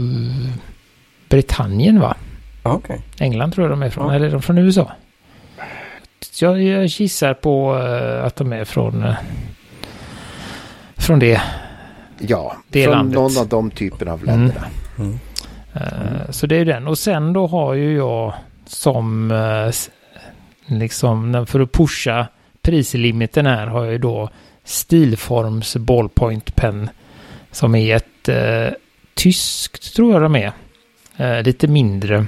Britannien 1.29 1.99
va? 1.99 2.15
Okay. 2.63 2.97
England 3.19 3.51
tror 3.51 3.67
jag 3.67 3.71
de 3.71 3.84
är 3.84 3.89
från. 3.89 4.13
Eller 4.13 4.27
är 4.27 4.32
de 4.32 4.41
från 4.41 4.58
USA? 4.58 4.91
Jag, 6.41 6.63
jag 6.63 6.86
gissar 6.86 7.34
på 7.34 7.73
att 8.23 8.36
de 8.36 8.53
är 8.53 8.65
från, 8.65 9.13
från 10.97 11.19
det 11.19 11.41
Ja, 12.19 12.55
det 12.67 12.84
från 12.84 12.93
landet. 12.93 13.15
någon 13.15 13.38
av 13.38 13.47
de 13.47 13.71
typerna 13.71 14.13
av 14.13 14.23
länder. 14.23 14.63
Mm. 14.97 15.10
Mm. 15.10 15.19
Uh, 15.75 16.32
så 16.32 16.47
det 16.47 16.55
är 16.55 16.65
den. 16.65 16.88
Och 16.88 16.97
sen 16.97 17.34
då 17.34 17.47
har 17.47 17.73
ju 17.73 17.95
jag 17.95 18.34
som 18.65 19.32
uh, 19.32 19.71
liksom 20.65 21.45
för 21.47 21.60
att 21.60 21.71
pusha 21.71 22.27
prislimiten 22.62 23.45
här 23.45 23.67
har 23.67 23.84
jag 23.84 23.91
ju 23.91 23.97
då 23.97 24.29
Stilforms 24.63 25.75
Ballpoint 25.75 26.55
Pen 26.55 26.89
som 27.51 27.75
är 27.75 27.95
ett 27.95 28.29
uh, 28.29 28.73
tyskt 29.13 29.95
tror 29.95 30.13
jag 30.13 30.21
de 30.21 30.36
är. 30.36 30.51
Uh, 31.19 31.43
lite 31.43 31.67
mindre 31.67 32.25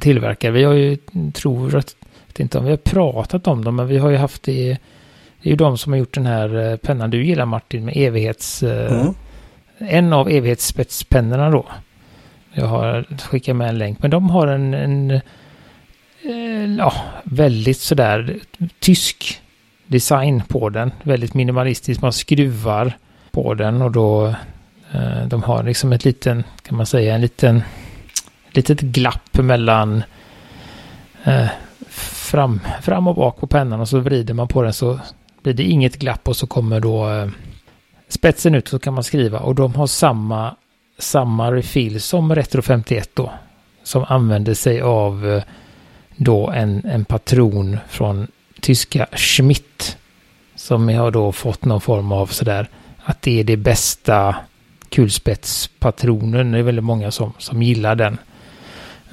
tillverkare. 0.00 0.52
Vi 0.52 0.64
har 0.64 0.74
ju, 0.74 0.96
tror 1.34 1.76
att, 1.76 1.96
inte 2.36 2.58
om 2.58 2.64
vi 2.64 2.70
har 2.70 2.76
pratat 2.76 3.46
om 3.46 3.64
dem, 3.64 3.76
men 3.76 3.86
vi 3.86 3.98
har 3.98 4.10
ju 4.10 4.16
haft 4.16 4.42
det 4.42 4.78
det 5.42 5.48
är 5.48 5.50
ju 5.50 5.56
de 5.56 5.78
som 5.78 5.92
har 5.92 5.98
gjort 5.98 6.14
den 6.14 6.26
här 6.26 6.70
eh, 6.70 6.76
pennan 6.76 7.10
du 7.10 7.24
gillar 7.24 7.46
Martin 7.46 7.84
med 7.84 7.96
evighets... 7.96 8.62
Eh, 8.62 8.92
mm. 8.92 9.14
En 9.78 10.12
av 10.12 10.28
evighetsspetspennorna 10.28 11.50
då. 11.50 11.66
Jag 12.52 12.66
har 12.66 13.04
skickat 13.18 13.56
med 13.56 13.68
en 13.68 13.78
länk. 13.78 14.02
Men 14.02 14.10
de 14.10 14.30
har 14.30 14.46
en, 14.46 14.74
en 14.74 15.10
eh, 15.10 16.76
ja, 16.78 16.92
väldigt 17.24 17.80
sådär 17.80 18.36
tysk 18.78 19.40
design 19.86 20.42
på 20.48 20.68
den. 20.68 20.92
Väldigt 21.02 21.34
minimalistisk. 21.34 22.02
Man 22.02 22.12
skruvar 22.12 22.92
på 23.30 23.54
den 23.54 23.82
och 23.82 23.90
då 23.90 24.34
de 25.26 25.42
har 25.42 25.62
liksom 25.62 25.92
ett 25.92 26.04
liten, 26.04 26.44
kan 26.62 26.76
man 26.76 26.86
säga, 26.86 27.14
en 27.14 27.20
liten 27.20 27.62
litet 28.50 28.80
glapp 28.80 29.38
mellan 29.38 30.02
fram, 31.88 32.60
fram 32.82 33.08
och 33.08 33.14
bak 33.14 33.40
på 33.40 33.46
pennan 33.46 33.80
och 33.80 33.88
så 33.88 33.98
vrider 33.98 34.34
man 34.34 34.48
på 34.48 34.62
den 34.62 34.72
så 34.72 34.98
blir 35.46 35.54
det 35.54 35.62
inget 35.62 35.96
glapp 35.96 36.28
och 36.28 36.36
så 36.36 36.46
kommer 36.46 36.80
då 36.80 37.10
eh, 37.10 37.28
spetsen 38.08 38.54
ut 38.54 38.68
så 38.68 38.78
kan 38.78 38.94
man 38.94 39.04
skriva 39.04 39.38
och 39.38 39.54
de 39.54 39.74
har 39.74 39.86
samma, 39.86 40.56
samma 40.98 41.52
refill 41.52 42.00
som 42.00 42.34
Retro 42.34 42.62
51 42.62 43.10
då. 43.14 43.32
Som 43.82 44.04
använder 44.08 44.54
sig 44.54 44.80
av 44.80 45.28
eh, 45.28 45.42
då 46.16 46.50
en, 46.50 46.84
en 46.84 47.04
patron 47.04 47.78
från 47.88 48.26
tyska 48.60 49.06
Schmidt. 49.12 49.96
Som 50.54 50.88
har 50.88 51.10
då 51.10 51.32
fått 51.32 51.64
någon 51.64 51.80
form 51.80 52.12
av 52.12 52.26
sådär 52.26 52.68
att 53.04 53.22
det 53.22 53.40
är 53.40 53.44
det 53.44 53.56
bästa 53.56 54.36
kulspetspatronen. 54.88 56.52
Det 56.52 56.58
är 56.58 56.62
väldigt 56.62 56.84
många 56.84 57.10
som, 57.10 57.32
som 57.38 57.62
gillar 57.62 57.94
den. 57.94 58.18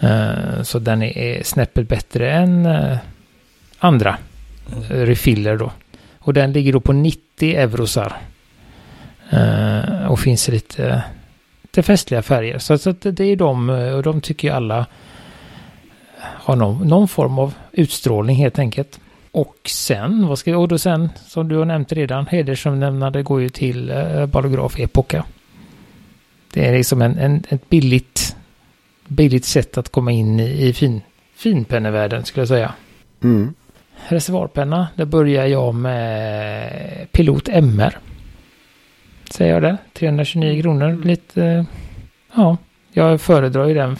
Uh, 0.04 0.64
så 0.64 0.80
den 0.80 1.04
är 1.04 1.44
snäppet 1.44 1.88
bättre 1.88 2.32
än 2.32 2.66
uh, 2.66 2.98
andra 3.80 4.18
uh, 4.92 5.06
refiller 5.06 5.58
då. 5.58 5.72
Och 6.24 6.34
den 6.34 6.52
ligger 6.52 6.74
då 6.74 6.80
på 6.80 6.94
90 6.94 7.56
eurosar. 7.56 8.18
Eh, 9.30 10.06
och 10.08 10.20
finns 10.20 10.48
lite, 10.48 11.04
lite 11.62 11.84
festliga 11.84 12.22
färger. 12.22 12.60
Så, 12.60 12.78
så 12.78 12.92
det 12.92 13.24
är 13.24 13.36
de, 13.36 13.70
eh, 13.70 13.94
och 13.94 14.04
de 14.04 14.22
tycker 14.22 14.48
ju 14.48 14.54
alla 14.54 14.80
eh, 14.80 14.86
har 16.20 16.56
någon, 16.56 16.88
någon 16.88 17.08
form 17.08 17.40
av 17.40 17.54
utstrålning 17.72 18.36
helt 18.36 18.60
enkelt. 18.60 19.00
Och 19.32 19.58
sen, 19.66 20.28
vad 20.28 20.40
ska 20.40 20.58
och 20.58 20.68
då 20.68 20.78
sen, 20.78 21.10
som 21.28 21.48
du 21.48 21.58
har 21.58 21.66
nämnt 21.66 21.92
redan, 21.92 22.28
hedersomnämnande 22.28 23.24
går 23.24 23.42
ju 23.42 23.50
till 23.50 23.90
eh, 23.90 24.26
Balograf 24.26 24.80
Epoca. 24.80 25.26
Det 26.54 26.68
är 26.68 26.78
liksom 26.78 27.02
en, 27.02 27.18
en, 27.18 27.44
ett 27.50 27.70
billigt, 27.70 28.36
billigt 29.08 29.46
sätt 29.46 29.78
att 29.78 29.90
komma 29.90 30.12
in 30.12 30.40
i, 30.40 30.68
i 30.68 30.74
fin, 30.74 31.02
finpennevärlden 31.36 32.26
skulle 32.26 32.42
jag 32.42 32.48
säga. 32.48 32.74
Mm 33.24 33.54
reservoarpenna. 34.08 34.88
Där 34.96 35.06
börjar 35.06 35.46
jag 35.46 35.76
med 35.76 37.12
Pilot 37.12 37.50
MR. 37.50 37.98
Säger 39.30 39.54
jag 39.54 39.62
det? 39.62 39.78
329 39.94 40.62
kronor. 40.62 41.02
Lite, 41.06 41.66
ja, 42.36 42.58
jag 42.92 43.22
föredrar 43.22 43.68
ju 43.68 43.74
den 43.74 43.98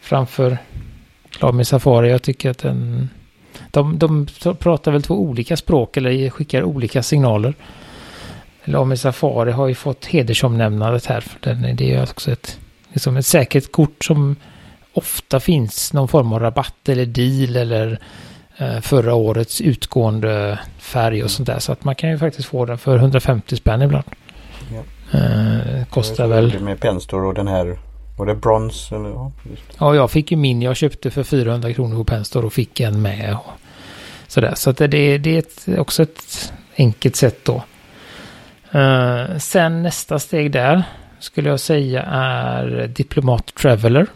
framför 0.00 0.58
Lamy 1.40 1.64
Safari. 1.64 2.10
Jag 2.10 2.22
tycker 2.22 2.50
att 2.50 2.58
den, 2.58 3.10
de, 3.70 3.98
de 3.98 4.26
pratar 4.58 4.92
väl 4.92 5.02
två 5.02 5.14
olika 5.14 5.56
språk 5.56 5.96
eller 5.96 6.30
skickar 6.30 6.62
olika 6.62 7.02
signaler. 7.02 7.54
Lamy 8.64 8.96
Safari 8.96 9.52
har 9.52 9.68
ju 9.68 9.74
fått 9.74 10.04
hedersomnämnandet 10.04 11.06
här. 11.06 11.20
För 11.20 11.38
den, 11.40 11.76
det 11.76 11.94
är 11.94 12.02
också 12.02 12.32
ett, 12.32 12.58
liksom 12.92 13.16
ett 13.16 13.26
säkert 13.26 13.72
kort 13.72 14.04
som 14.04 14.36
ofta 14.92 15.40
finns 15.40 15.92
någon 15.92 16.08
form 16.08 16.32
av 16.32 16.40
rabatt 16.40 16.88
eller 16.88 17.06
deal 17.06 17.56
eller 17.56 17.90
Eh, 17.90 18.35
förra 18.82 19.14
årets 19.14 19.60
utgående 19.60 20.58
färg 20.78 21.24
och 21.24 21.30
sånt 21.30 21.46
där. 21.46 21.58
Så 21.58 21.72
att 21.72 21.84
man 21.84 21.94
kan 21.94 22.10
ju 22.10 22.18
faktiskt 22.18 22.48
få 22.48 22.64
den 22.64 22.78
för 22.78 22.96
150 22.96 23.56
spänn 23.56 23.82
ibland. 23.82 24.04
Ja. 24.72 24.82
Eh, 25.18 25.84
kostar 25.90 26.26
väl... 26.26 26.60
Med 26.60 26.80
Penstore 26.80 27.26
och 27.26 27.34
den 27.34 27.48
här, 27.48 27.78
var 28.16 28.26
det 28.26 28.34
brons? 28.34 28.92
Eller? 28.92 29.08
Ja, 29.08 29.32
ja, 29.78 29.94
jag 29.94 30.10
fick 30.10 30.30
ju 30.30 30.36
min. 30.36 30.62
Jag 30.62 30.76
köpte 30.76 31.10
för 31.10 31.22
400 31.22 31.72
kronor 31.72 31.96
på 31.96 32.04
Penstore 32.04 32.46
och 32.46 32.52
fick 32.52 32.80
en 32.80 33.02
med. 33.02 33.34
Och 33.34 33.52
sådär. 34.26 34.54
Så 34.54 34.70
att 34.70 34.76
det, 34.76 35.18
det 35.18 35.30
är 35.30 35.38
ett, 35.38 35.78
också 35.78 36.02
ett 36.02 36.52
enkelt 36.76 37.16
sätt 37.16 37.44
då. 37.44 37.62
Uh, 38.74 39.38
sen 39.38 39.82
nästa 39.82 40.18
steg 40.18 40.52
där 40.52 40.82
skulle 41.18 41.48
jag 41.48 41.60
säga 41.60 42.02
är 42.02 42.86
Diplomat 42.86 43.54
Traveler. 43.54 44.06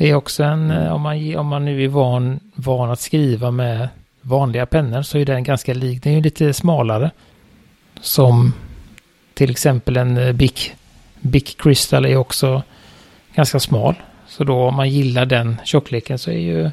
Det 0.00 0.10
är 0.10 0.14
också 0.14 0.42
en, 0.42 0.70
mm. 0.70 0.92
om, 0.92 1.00
man, 1.00 1.36
om 1.36 1.46
man 1.46 1.64
nu 1.64 1.84
är 1.84 1.88
van, 1.88 2.40
van 2.54 2.90
att 2.90 3.00
skriva 3.00 3.50
med 3.50 3.88
vanliga 4.20 4.66
pennor 4.66 5.02
så 5.02 5.18
är 5.18 5.24
den 5.24 5.44
ganska 5.44 5.74
lik. 5.74 6.02
Den 6.02 6.12
är 6.12 6.16
ju 6.16 6.22
lite 6.22 6.52
smalare. 6.52 7.10
Som 8.00 8.52
till 9.34 9.50
exempel 9.50 9.96
en 9.96 10.16
eh, 10.16 10.32
Bic, 10.32 10.70
Bic 11.20 11.56
Crystal 11.58 12.04
är 12.04 12.16
också 12.16 12.62
ganska 13.34 13.60
smal. 13.60 13.94
Så 14.28 14.44
då 14.44 14.62
om 14.62 14.74
man 14.74 14.90
gillar 14.90 15.26
den 15.26 15.56
tjockleken 15.64 16.18
så 16.18 16.30
är 16.30 16.38
ju 16.38 16.70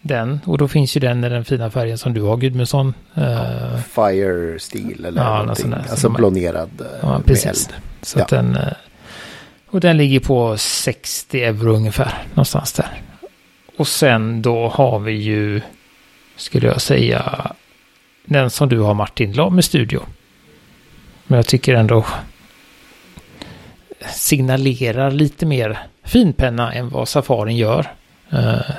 den. 0.00 0.40
Och 0.44 0.58
då 0.58 0.68
finns 0.68 0.96
ju 0.96 1.00
den 1.00 1.24
i 1.24 1.28
den 1.28 1.44
fina 1.44 1.70
färgen 1.70 1.98
som 1.98 2.14
du 2.14 2.22
har 2.22 2.36
Gudmundsson. 2.36 2.94
Ja, 3.14 3.22
uh, 3.22 3.76
Fire 3.76 4.58
Steel 4.58 5.04
eller 5.04 5.22
ja, 5.22 5.38
någonting. 5.38 5.70
Där, 5.70 5.86
alltså 5.90 6.08
blånerad 6.08 6.70
ja, 7.02 7.20
precis. 7.26 7.44
Med 7.44 7.50
eld. 7.50 7.82
Så 8.02 8.18
ja. 8.18 8.22
att 8.22 8.28
den, 8.28 8.58
och 9.74 9.80
den 9.80 9.96
ligger 9.96 10.20
på 10.20 10.56
60 10.56 11.42
euro 11.44 11.74
ungefär, 11.74 12.22
någonstans 12.30 12.72
där. 12.72 13.02
Och 13.76 13.88
sen 13.88 14.42
då 14.42 14.68
har 14.68 14.98
vi 14.98 15.12
ju 15.12 15.60
skulle 16.36 16.66
jag 16.66 16.80
säga, 16.80 17.52
den 18.24 18.50
som 18.50 18.68
du 18.68 18.80
har 18.80 18.94
Martin, 18.94 19.32
Lame 19.32 19.62
Studio. 19.62 20.02
Men 21.26 21.36
jag 21.36 21.46
tycker 21.46 21.74
ändå 21.74 22.06
signalerar 24.00 25.10
lite 25.10 25.46
mer 25.46 25.78
finpenna 26.04 26.72
än 26.72 26.88
vad 26.88 27.08
Safarin 27.08 27.56
gör. 27.56 27.92
Uh, 28.32 28.70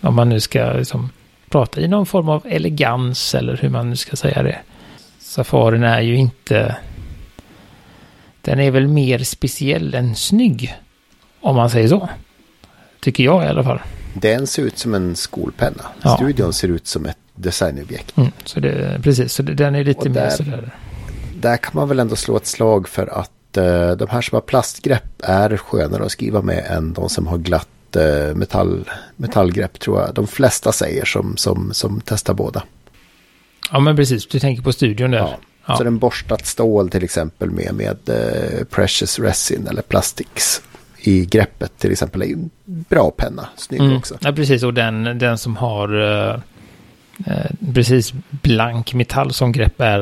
om 0.00 0.14
man 0.14 0.28
nu 0.28 0.40
ska 0.40 0.72
liksom 0.72 1.10
prata 1.50 1.80
i 1.80 1.88
någon 1.88 2.06
form 2.06 2.28
av 2.28 2.46
elegans 2.46 3.34
eller 3.34 3.56
hur 3.56 3.68
man 3.68 3.90
nu 3.90 3.96
ska 3.96 4.16
säga 4.16 4.42
det. 4.42 4.58
Safarin 5.18 5.82
är 5.82 6.00
ju 6.00 6.16
inte... 6.16 6.76
Den 8.42 8.60
är 8.60 8.70
väl 8.70 8.88
mer 8.88 9.18
speciell 9.18 9.94
än 9.94 10.16
snygg. 10.16 10.74
Om 11.40 11.56
man 11.56 11.70
säger 11.70 11.88
så. 11.88 12.08
Tycker 13.00 13.24
jag 13.24 13.44
i 13.44 13.46
alla 13.46 13.64
fall. 13.64 13.80
Den 14.14 14.46
ser 14.46 14.62
ut 14.62 14.78
som 14.78 14.94
en 14.94 15.16
skolpenna. 15.16 15.82
Ja. 16.02 16.16
Studion 16.16 16.52
ser 16.52 16.68
ut 16.68 16.86
som 16.86 17.06
ett 17.06 17.18
designobjekt. 17.34 18.16
Mm, 18.16 18.30
så 18.44 18.60
det, 18.60 19.00
precis, 19.02 19.32
så 19.32 19.42
det, 19.42 19.54
den 19.54 19.74
är 19.74 19.84
lite 19.84 20.08
där, 20.08 20.24
mer 20.24 20.30
sådär. 20.30 20.70
Där 21.34 21.56
kan 21.56 21.72
man 21.74 21.88
väl 21.88 21.98
ändå 21.98 22.16
slå 22.16 22.36
ett 22.36 22.46
slag 22.46 22.88
för 22.88 23.06
att 23.06 23.30
uh, 23.58 23.90
de 23.90 24.08
här 24.10 24.20
som 24.20 24.36
har 24.36 24.40
plastgrepp 24.40 25.22
är 25.22 25.56
skönare 25.56 26.04
att 26.04 26.12
skriva 26.12 26.42
med 26.42 26.64
än 26.70 26.92
de 26.92 27.08
som 27.08 27.26
har 27.26 27.38
glatt 27.38 27.68
uh, 27.96 28.34
metall, 28.34 28.90
metallgrepp 29.16 29.80
tror 29.80 30.00
jag. 30.00 30.14
De 30.14 30.26
flesta 30.26 30.72
säger 30.72 31.04
som, 31.04 31.36
som, 31.36 31.74
som 31.74 32.00
testar 32.04 32.34
båda. 32.34 32.62
Ja 33.72 33.80
men 33.80 33.96
precis, 33.96 34.26
du 34.26 34.40
tänker 34.40 34.62
på 34.62 34.72
studion 34.72 35.10
där. 35.10 35.18
Ja. 35.18 35.38
Ja. 35.68 35.76
Så 35.76 35.84
den 35.84 35.98
borstat 35.98 36.46
stål 36.46 36.90
till 36.90 37.04
exempel 37.04 37.50
med, 37.50 37.74
med 37.74 37.96
uh, 38.08 38.64
Precious 38.64 39.18
Resin 39.18 39.66
eller 39.66 39.82
Plastics 39.82 40.62
i 40.98 41.26
greppet 41.26 41.78
till 41.78 41.92
exempel 41.92 42.22
är 42.22 42.26
en 42.26 42.50
bra 42.64 43.10
penna. 43.10 43.48
Snygg 43.56 43.80
mm. 43.80 43.96
också. 43.96 44.18
Ja, 44.20 44.32
precis. 44.32 44.62
Och 44.62 44.74
den, 44.74 45.18
den 45.18 45.38
som 45.38 45.56
har 45.56 45.94
uh, 45.94 46.34
uh, 47.28 47.72
precis 47.74 48.12
blank 48.30 48.94
metall 48.94 49.32
som 49.32 49.52
grepp 49.52 49.80
är 49.80 50.00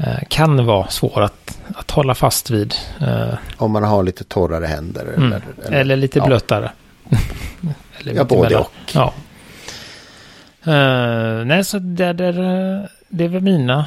uh, 0.00 0.18
kan 0.28 0.66
vara 0.66 0.88
svår 0.88 1.22
att, 1.22 1.58
att 1.74 1.90
hålla 1.90 2.14
fast 2.14 2.50
vid. 2.50 2.74
Om 3.56 3.72
man 3.72 3.82
har 3.82 4.02
lite 4.02 4.24
torrare 4.24 4.66
händer. 4.66 5.02
Mm. 5.16 5.32
Eller, 5.32 5.42
eller, 5.66 5.80
eller, 5.80 5.96
lite 5.96 6.18
ja. 6.18 6.26
blötare. 6.26 6.70
eller 8.00 8.14
ja, 8.14 8.24
både 8.24 8.56
och. 8.56 8.72
Ja. 8.92 9.14
nej, 11.44 11.64
så 11.64 11.78
det, 11.78 12.12
det, 12.12 12.32
det 13.08 13.24
är 13.24 13.28
väl 13.28 13.42
mina. 13.42 13.86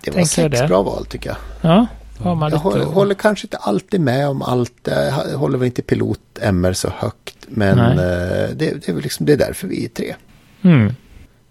Det 0.00 0.10
var 0.10 0.24
sex 0.24 0.62
bra 0.68 0.82
val 0.82 1.06
tycker 1.06 1.30
jag. 1.30 1.36
Ja. 1.60 1.86
Har 2.18 2.34
man 2.34 2.50
jag 2.50 2.58
håller, 2.58 2.84
håller, 2.84 3.14
kanske 3.14 3.46
inte 3.46 3.56
alltid 3.56 4.00
med 4.00 4.28
om 4.28 4.42
allt. 4.42 4.72
Jag 4.84 5.38
håller 5.38 5.58
väl 5.58 5.66
inte 5.66 5.82
pilot 5.82 6.20
MR 6.40 6.72
så 6.72 6.88
högt. 6.96 7.36
Men 7.48 7.78
eh, 7.78 7.96
det, 7.96 8.54
det, 8.56 8.88
är 8.88 8.92
väl 8.92 9.02
liksom, 9.02 9.26
det 9.26 9.32
är 9.32 9.36
därför 9.36 9.68
vi 9.68 9.84
är 9.84 9.88
tre. 9.88 10.14
Mm. 10.62 10.94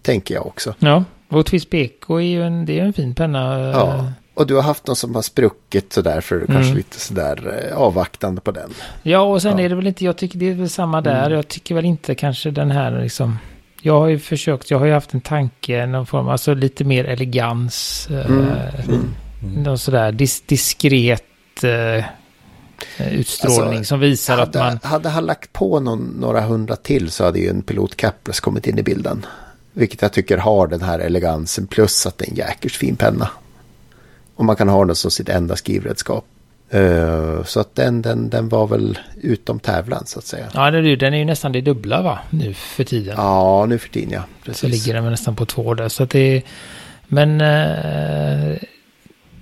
Tänker 0.02 0.36
jag 0.36 0.48
också. 0.48 0.76
Ja, 0.80 1.04
och 1.30 1.46
Twist 1.46 1.70
Beko 1.70 2.16
är 2.16 2.22
ju 2.22 2.44
en, 2.44 2.66
det 2.66 2.80
är 2.80 2.84
en 2.84 2.94
fin 2.94 3.16
penna. 3.16 3.60
Ja, 3.60 4.12
och 4.34 4.48
du 4.48 4.56
har 4.56 4.62
haft 4.62 4.88
någon 4.88 4.96
som 4.96 5.16
har 5.16 5.22
spruckit 5.22 5.94
så 5.94 6.02
därför 6.02 6.36
mm. 6.36 6.48
kanske 6.48 6.74
lite 6.74 7.00
sådär 7.00 7.68
eh, 7.72 7.78
avvaktande 7.78 8.42
på 8.42 8.52
den. 8.52 8.74
Ja, 9.04 9.20
och 9.20 9.42
sen 9.42 9.58
ja. 9.58 9.66
är 9.66 9.70
det 9.70 9.76
väl 9.76 9.88
inte, 9.88 10.06
jag 10.06 10.18
tycker 10.18 10.40
det 10.40 10.50
är 10.50 10.54
väl 10.54 10.70
samma 10.70 11.02
där. 11.02 11.26
Mm. 11.26 11.32
Jag 11.32 11.48
tycker 11.48 11.76
väl 11.76 11.86
inte 11.86 12.16
kanske 12.16 12.52
den 12.52 12.72
här 12.72 13.02
liksom. 13.02 13.38
Jag 13.82 14.00
har 14.00 14.08
ju 14.08 14.20
försökt, 14.20 14.72
jag 14.72 14.80
har 14.80 14.86
ju 14.86 14.94
haft 14.94 15.14
en 15.14 15.22
tanke, 15.22 15.86
någon 15.86 16.06
form, 16.06 16.28
alltså 16.28 16.54
lite 16.54 16.84
mer 16.84 17.06
elegans. 17.06 18.08
Mm. 18.12 18.48
Eh, 18.48 19.08
Mm. 19.44 19.64
Någon 19.64 19.78
sådär 19.78 20.12
dis 20.12 20.42
diskret 20.42 21.64
eh, 21.64 22.06
utstrålning 23.12 23.78
alltså, 23.78 23.90
som 23.90 24.00
visar 24.00 24.38
hade, 24.38 24.64
att 24.64 24.82
man... 24.84 24.92
Hade 24.92 25.10
han 25.10 25.26
lagt 25.26 25.54
på 25.54 25.80
någon, 25.80 26.00
några 26.20 26.42
hundra 26.42 26.76
till 26.76 27.12
så 27.12 27.24
hade 27.24 27.40
ju 27.40 27.50
en 27.50 27.62
pilot 27.62 27.96
Capless 27.96 28.40
kommit 28.40 28.68
in 28.68 28.80
i 28.80 28.84
bilden. 28.84 29.26
Vilket 29.74 30.02
jag 30.02 30.14
tycker 30.14 30.38
har 30.38 30.68
den 30.68 30.82
här 30.82 31.00
elegansen 31.00 31.68
plus 31.68 32.06
att 32.06 32.18
det 32.18 32.26
är 32.26 32.30
en 32.30 32.36
jäkers 32.36 32.78
fin 32.78 32.96
penna. 32.96 33.30
Och 34.36 34.46
man 34.46 34.56
kan 34.56 34.70
ha 34.70 34.86
den 34.86 34.96
som 34.96 35.12
sitt 35.12 35.30
enda 35.30 35.56
skrivredskap. 35.56 36.26
Uh, 36.74 37.44
så 37.44 37.60
att 37.60 37.76
den, 37.76 38.02
den, 38.02 38.30
den 38.30 38.50
var 38.50 38.68
väl 38.68 39.00
utom 39.22 39.60
tävlan 39.60 40.06
så 40.06 40.20
att 40.20 40.26
säga. 40.26 40.46
Ja, 40.54 40.72
den 40.72 41.14
är 41.14 41.18
ju 41.18 41.26
nästan 41.26 41.52
det 41.52 41.62
dubbla 41.62 42.02
va? 42.02 42.20
Nu 42.30 42.54
för 42.54 42.84
tiden. 42.84 43.16
Ja, 43.18 43.66
nu 43.66 43.78
för 43.78 43.90
tiden 43.90 44.12
ja. 44.12 44.22
Precis. 44.44 44.62
Så 44.62 44.68
ligger 44.68 44.94
den 44.94 45.12
nästan 45.12 45.36
på 45.36 45.46
två 45.46 45.74
där. 45.74 45.90
Så 45.90 46.04
att 46.04 46.10
det 46.10 46.20
är... 46.20 46.42
Men... 47.08 47.42
Uh, 47.42 48.58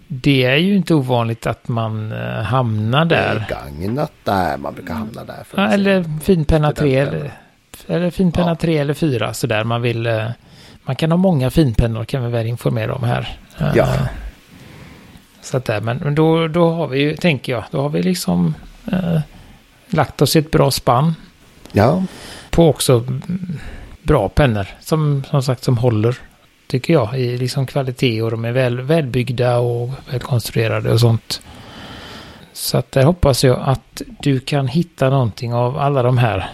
det 0.07 0.43
är 0.43 0.55
ju 0.55 0.75
inte 0.75 0.93
ovanligt 0.93 1.47
att 1.47 1.67
man 1.67 2.11
uh, 2.11 2.41
hamnar 2.41 3.05
där. 3.05 3.45
Gagnat 3.49 4.11
där, 4.23 4.57
man 4.57 4.73
brukar 4.73 4.93
hamna 4.93 5.23
där. 5.23 5.43
Ja, 5.55 5.67
eller 5.67 6.19
finpenna 6.23 6.71
3 6.71 6.95
eller, 6.95 7.31
eller 7.88 8.09
finpenna 8.09 8.51
ja. 8.51 8.55
3 8.55 8.77
eller 8.77 8.93
4 8.93 9.33
sådär. 9.33 9.63
Man 9.63 9.81
vill... 9.81 10.31
Man 10.83 10.95
kan 10.95 11.11
ha 11.11 11.17
många 11.17 11.49
finpennor 11.49 12.05
kan 12.05 12.23
vi 12.23 12.31
väl 12.31 12.47
informera 12.47 12.95
om 12.95 13.03
här. 13.03 13.38
Ja. 13.75 13.88
Så 15.45 15.58
att 15.58 15.65
där, 15.65 15.81
men 15.81 16.15
då, 16.15 16.47
då 16.47 16.69
har 16.69 16.88
vi 16.88 16.99
ju, 16.99 17.15
tänker 17.15 17.51
jag, 17.51 17.63
då 17.71 17.81
har 17.81 17.89
vi 17.89 18.03
liksom 18.03 18.55
lagt 19.88 20.21
oss 20.21 20.36
i 20.36 20.39
ett 20.39 20.51
bra 20.51 20.71
spann. 20.71 21.15
Ja. 21.71 22.03
På 22.49 22.69
också 22.69 23.03
bra 24.01 24.29
pennor 24.29 24.67
som, 24.79 25.23
som 25.29 25.43
sagt 25.43 25.63
som 25.63 25.77
håller 25.77 26.17
tycker 26.67 26.93
jag, 26.93 27.19
i 27.19 27.38
liksom 27.38 27.65
kvalitet 27.65 28.21
och 28.21 28.31
de 28.31 28.45
är 28.45 28.51
väl, 28.51 28.81
välbyggda 28.81 29.58
och 29.58 29.89
välkonstruerade 30.10 30.91
och 30.91 30.99
sånt. 30.99 31.41
Så 32.53 32.77
att 32.77 32.91
där 32.91 33.03
hoppas 33.03 33.43
jag 33.43 33.60
att 33.65 34.01
du 34.19 34.39
kan 34.39 34.67
hitta 34.67 35.10
någonting 35.10 35.53
av 35.53 35.77
alla 35.77 36.03
de 36.03 36.17
här 36.17 36.49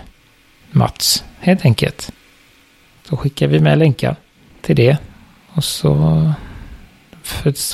Mats, 0.72 1.24
helt 1.40 1.66
enkelt. 1.66 2.12
Så 3.10 3.18
skickar 3.18 3.48
vi 3.48 3.60
med 3.60 3.78
länkar 3.78 4.16
till 4.62 4.76
det. 4.76 4.98
Och 5.48 5.64
så 5.64 6.34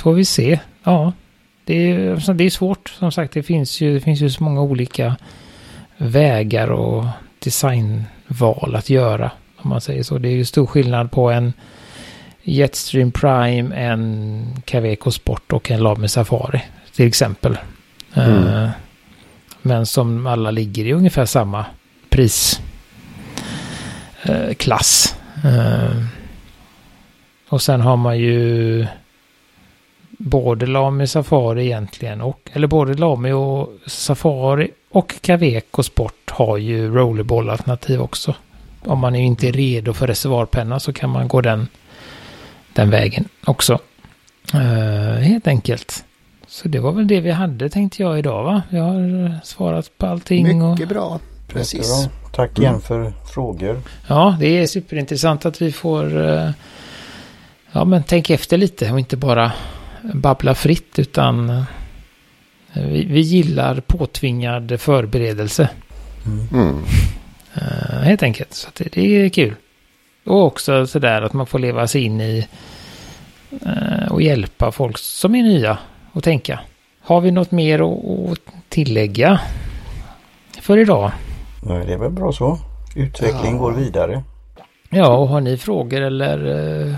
får 0.01 0.13
vi 0.13 0.25
se. 0.25 0.60
Ja, 0.88 1.13
det 1.65 1.91
är, 1.91 2.34
det 2.34 2.43
är 2.43 2.50
svårt. 2.50 2.89
Som 2.89 3.12
sagt, 3.12 3.34
det 3.34 3.43
finns 3.43 3.82
ju, 3.82 3.93
det 3.93 4.00
finns 4.00 4.21
ju 4.21 4.30
så 4.30 4.43
många 4.43 4.62
olika 4.62 5.15
vägar 5.97 6.71
och 6.71 7.06
designval 7.39 8.76
att 8.76 8.89
göra. 8.89 9.32
Om 9.58 9.69
man 9.69 9.82
säger 9.82 10.04
så. 10.04 10.17
Det 10.17 10.30
är 10.30 10.36
ju 10.36 10.45
stor 10.45 10.65
skillnad 10.65 11.12
på 11.12 11.32
en 11.32 11.54
Jetstream 12.41 13.12
Prime, 13.12 13.76
en 13.76 14.45
Caveco 14.65 15.12
Sport 15.12 15.54
och 15.54 15.71
en 15.71 15.84
Lame 15.84 16.08
Safari 16.08 16.62
till 16.95 17.08
exempel. 17.08 17.58
Mm. 18.13 18.43
Uh, 18.43 18.69
men 19.62 19.86
som 19.86 20.28
alla 20.28 20.52
ligger 20.52 20.86
i 20.86 20.93
ungefär 20.93 21.26
samma 21.26 21.65
prisklass. 22.10 22.62
Uh, 25.45 25.52
uh, 25.52 26.04
och 27.50 27.62
sen 27.62 27.82
har 27.82 27.97
man 27.97 28.19
ju 28.19 28.86
både 30.17 30.65
Lame 30.65 31.08
Safari 31.08 31.65
egentligen 31.65 32.21
och, 32.21 32.49
eller 32.53 32.67
både 32.67 32.93
Lame 32.93 33.34
och 33.34 33.73
Safari 33.86 34.71
och 34.89 35.21
Caveco 35.21 35.84
Sport 35.84 36.30
har 36.30 36.58
ju 36.58 36.91
rollerball-alternativ 36.95 38.01
också. 38.01 38.36
Om 38.86 38.99
man 38.99 39.15
inte 39.15 39.47
är 39.47 39.51
redo 39.51 39.93
för 39.93 40.08
reservoarpenna 40.08 40.80
så 40.80 40.93
kan 40.93 41.10
man 41.10 41.27
gå 41.27 41.41
den 41.41 41.67
den 42.73 42.89
vägen 42.89 43.30
också. 43.45 43.80
Uh, 44.56 44.62
helt 45.13 45.47
enkelt. 45.47 46.03
Så 46.47 46.67
det 46.67 46.80
var 46.80 46.91
väl 46.91 47.08
det 47.08 47.19
vi 47.19 47.32
hade 47.32 47.69
tänkte 47.69 48.01
jag 48.01 48.19
idag 48.19 48.43
va? 48.43 48.62
Jag 48.69 48.84
har 48.84 49.39
svarat 49.43 49.97
på 49.97 50.06
allting. 50.06 50.43
Mycket 50.43 50.84
och... 50.84 50.88
bra. 50.88 51.19
Precis. 51.47 52.06
Bra. 52.06 52.13
Tack 52.32 52.60
igen 52.60 52.69
mm. 52.69 52.82
för 52.82 53.13
frågor. 53.34 53.82
Ja, 54.08 54.38
det 54.39 54.47
är 54.47 54.67
superintressant 54.67 55.45
att 55.45 55.62
vi 55.62 55.71
får 55.71 56.17
uh, 56.17 56.49
ja, 57.71 57.86
men 57.86 58.03
tänk 58.03 58.30
efter 58.30 58.58
lite 58.58 58.91
och 58.91 58.99
inte 58.99 59.17
bara 59.17 59.51
babbla 60.13 60.56
fritt 60.56 61.00
utan 61.00 61.50
uh, 61.50 61.63
vi, 62.74 63.06
vi, 63.06 63.19
gillar 63.19 63.79
påtvingad 63.79 64.81
förberedelse. 64.81 65.69
Mm. 66.25 66.84
helt 68.04 68.23
enkelt. 68.23 68.54
Så 68.54 68.69
det, 68.77 68.92
det 68.94 69.02
är 69.02 69.29
kul. 69.29 69.56
Och 70.27 70.46
också 70.46 70.88
sådär 70.88 71.21
att 71.21 71.34
man 71.34 71.48
får 71.48 71.60
leva 71.60 71.88
sig 71.88 72.02
in 72.02 72.21
i 72.21 72.48
eh, 73.65 74.12
och 74.12 74.21
hjälpa 74.21 74.71
folk 74.71 74.98
som 74.98 75.36
är 75.36 75.44
nya 75.44 75.77
och 76.12 76.23
tänka. 76.23 76.60
Har 77.02 77.21
vi 77.21 77.31
något 77.31 77.52
mer 77.52 77.79
att 78.31 78.40
tillägga 78.69 79.40
för 80.62 80.77
idag? 80.77 81.12
Nej, 81.63 81.86
det 81.86 81.94
är 81.94 81.98
väl 81.98 82.12
bra 82.12 82.31
så. 82.31 82.60
Utveckling 82.96 83.54
ja. 83.54 83.58
går 83.58 83.71
vidare. 83.71 84.23
Ja, 84.90 85.17
och 85.17 85.27
har 85.27 85.42
ni 85.42 85.58
frågor 85.58 86.02
eller 86.02 86.46
eh, 86.88 86.96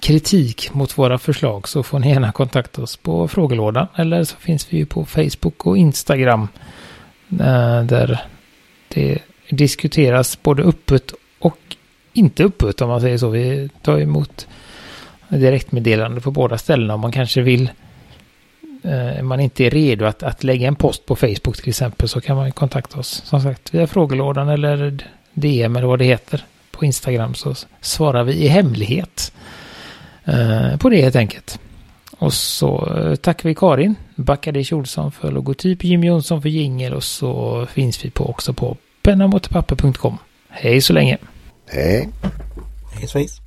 kritik 0.00 0.74
mot 0.74 0.98
våra 0.98 1.18
förslag 1.18 1.68
så 1.68 1.82
får 1.82 1.98
ni 1.98 2.10
gärna 2.10 2.32
kontakta 2.32 2.82
oss 2.82 2.96
på 2.96 3.28
frågelådan. 3.28 3.86
Eller 3.96 4.24
så 4.24 4.36
finns 4.36 4.72
vi 4.72 4.78
ju 4.78 4.86
på 4.86 5.04
Facebook 5.04 5.66
och 5.66 5.78
Instagram. 5.78 6.48
Eh, 7.30 7.82
där 7.82 8.20
det 8.88 9.18
diskuteras 9.50 10.42
både 10.42 10.62
öppet 10.62 11.12
och 11.38 11.58
inte 12.12 12.44
öppet 12.44 12.80
om 12.80 12.88
man 12.88 13.00
säger 13.00 13.18
så. 13.18 13.28
Vi 13.28 13.70
tar 13.82 13.98
emot 13.98 14.46
direktmeddelande 15.28 16.20
på 16.20 16.30
båda 16.30 16.58
ställena 16.58 16.94
om 16.94 17.00
man 17.00 17.12
kanske 17.12 17.42
vill 17.42 17.70
eh, 18.82 19.22
man 19.22 19.40
inte 19.40 19.64
är 19.64 19.70
redo 19.70 20.04
att, 20.04 20.22
att 20.22 20.44
lägga 20.44 20.68
en 20.68 20.76
post 20.76 21.06
på 21.06 21.16
Facebook 21.16 21.56
till 21.56 21.68
exempel 21.68 22.08
så 22.08 22.20
kan 22.20 22.36
man 22.36 22.52
kontakta 22.52 22.98
oss 22.98 23.22
som 23.24 23.40
sagt 23.40 23.74
via 23.74 23.86
frågelådan 23.86 24.48
eller 24.48 24.98
DM 25.32 25.76
eller 25.76 25.86
vad 25.86 25.98
det 25.98 26.04
heter 26.04 26.44
på 26.70 26.84
Instagram 26.84 27.34
så 27.34 27.54
svarar 27.80 28.24
vi 28.24 28.32
i 28.32 28.48
hemlighet 28.48 29.32
eh, 29.34 29.47
på 30.78 30.88
det 30.88 31.02
helt 31.02 31.16
enkelt. 31.16 31.60
Och 32.18 32.32
så 32.32 32.94
eh, 32.96 33.14
tackar 33.14 33.48
vi 33.48 33.54
Karin 33.54 33.94
Backadish 34.14 34.72
Olsson 34.72 35.12
för 35.12 35.32
logotyp, 35.32 35.84
Jim 35.84 36.04
Jonsson 36.04 36.42
för 36.42 36.48
jingel 36.48 36.94
och 36.94 37.04
så 37.04 37.66
finns 37.66 38.04
vi 38.04 38.10
på 38.10 38.30
också 38.30 38.52
på 38.52 38.76
pennamotpapper.com. 39.02 40.18
Hej 40.48 40.80
så 40.80 40.92
länge! 40.92 41.18
Hej! 41.70 42.08
Hej 42.94 43.08
svejs! 43.08 43.40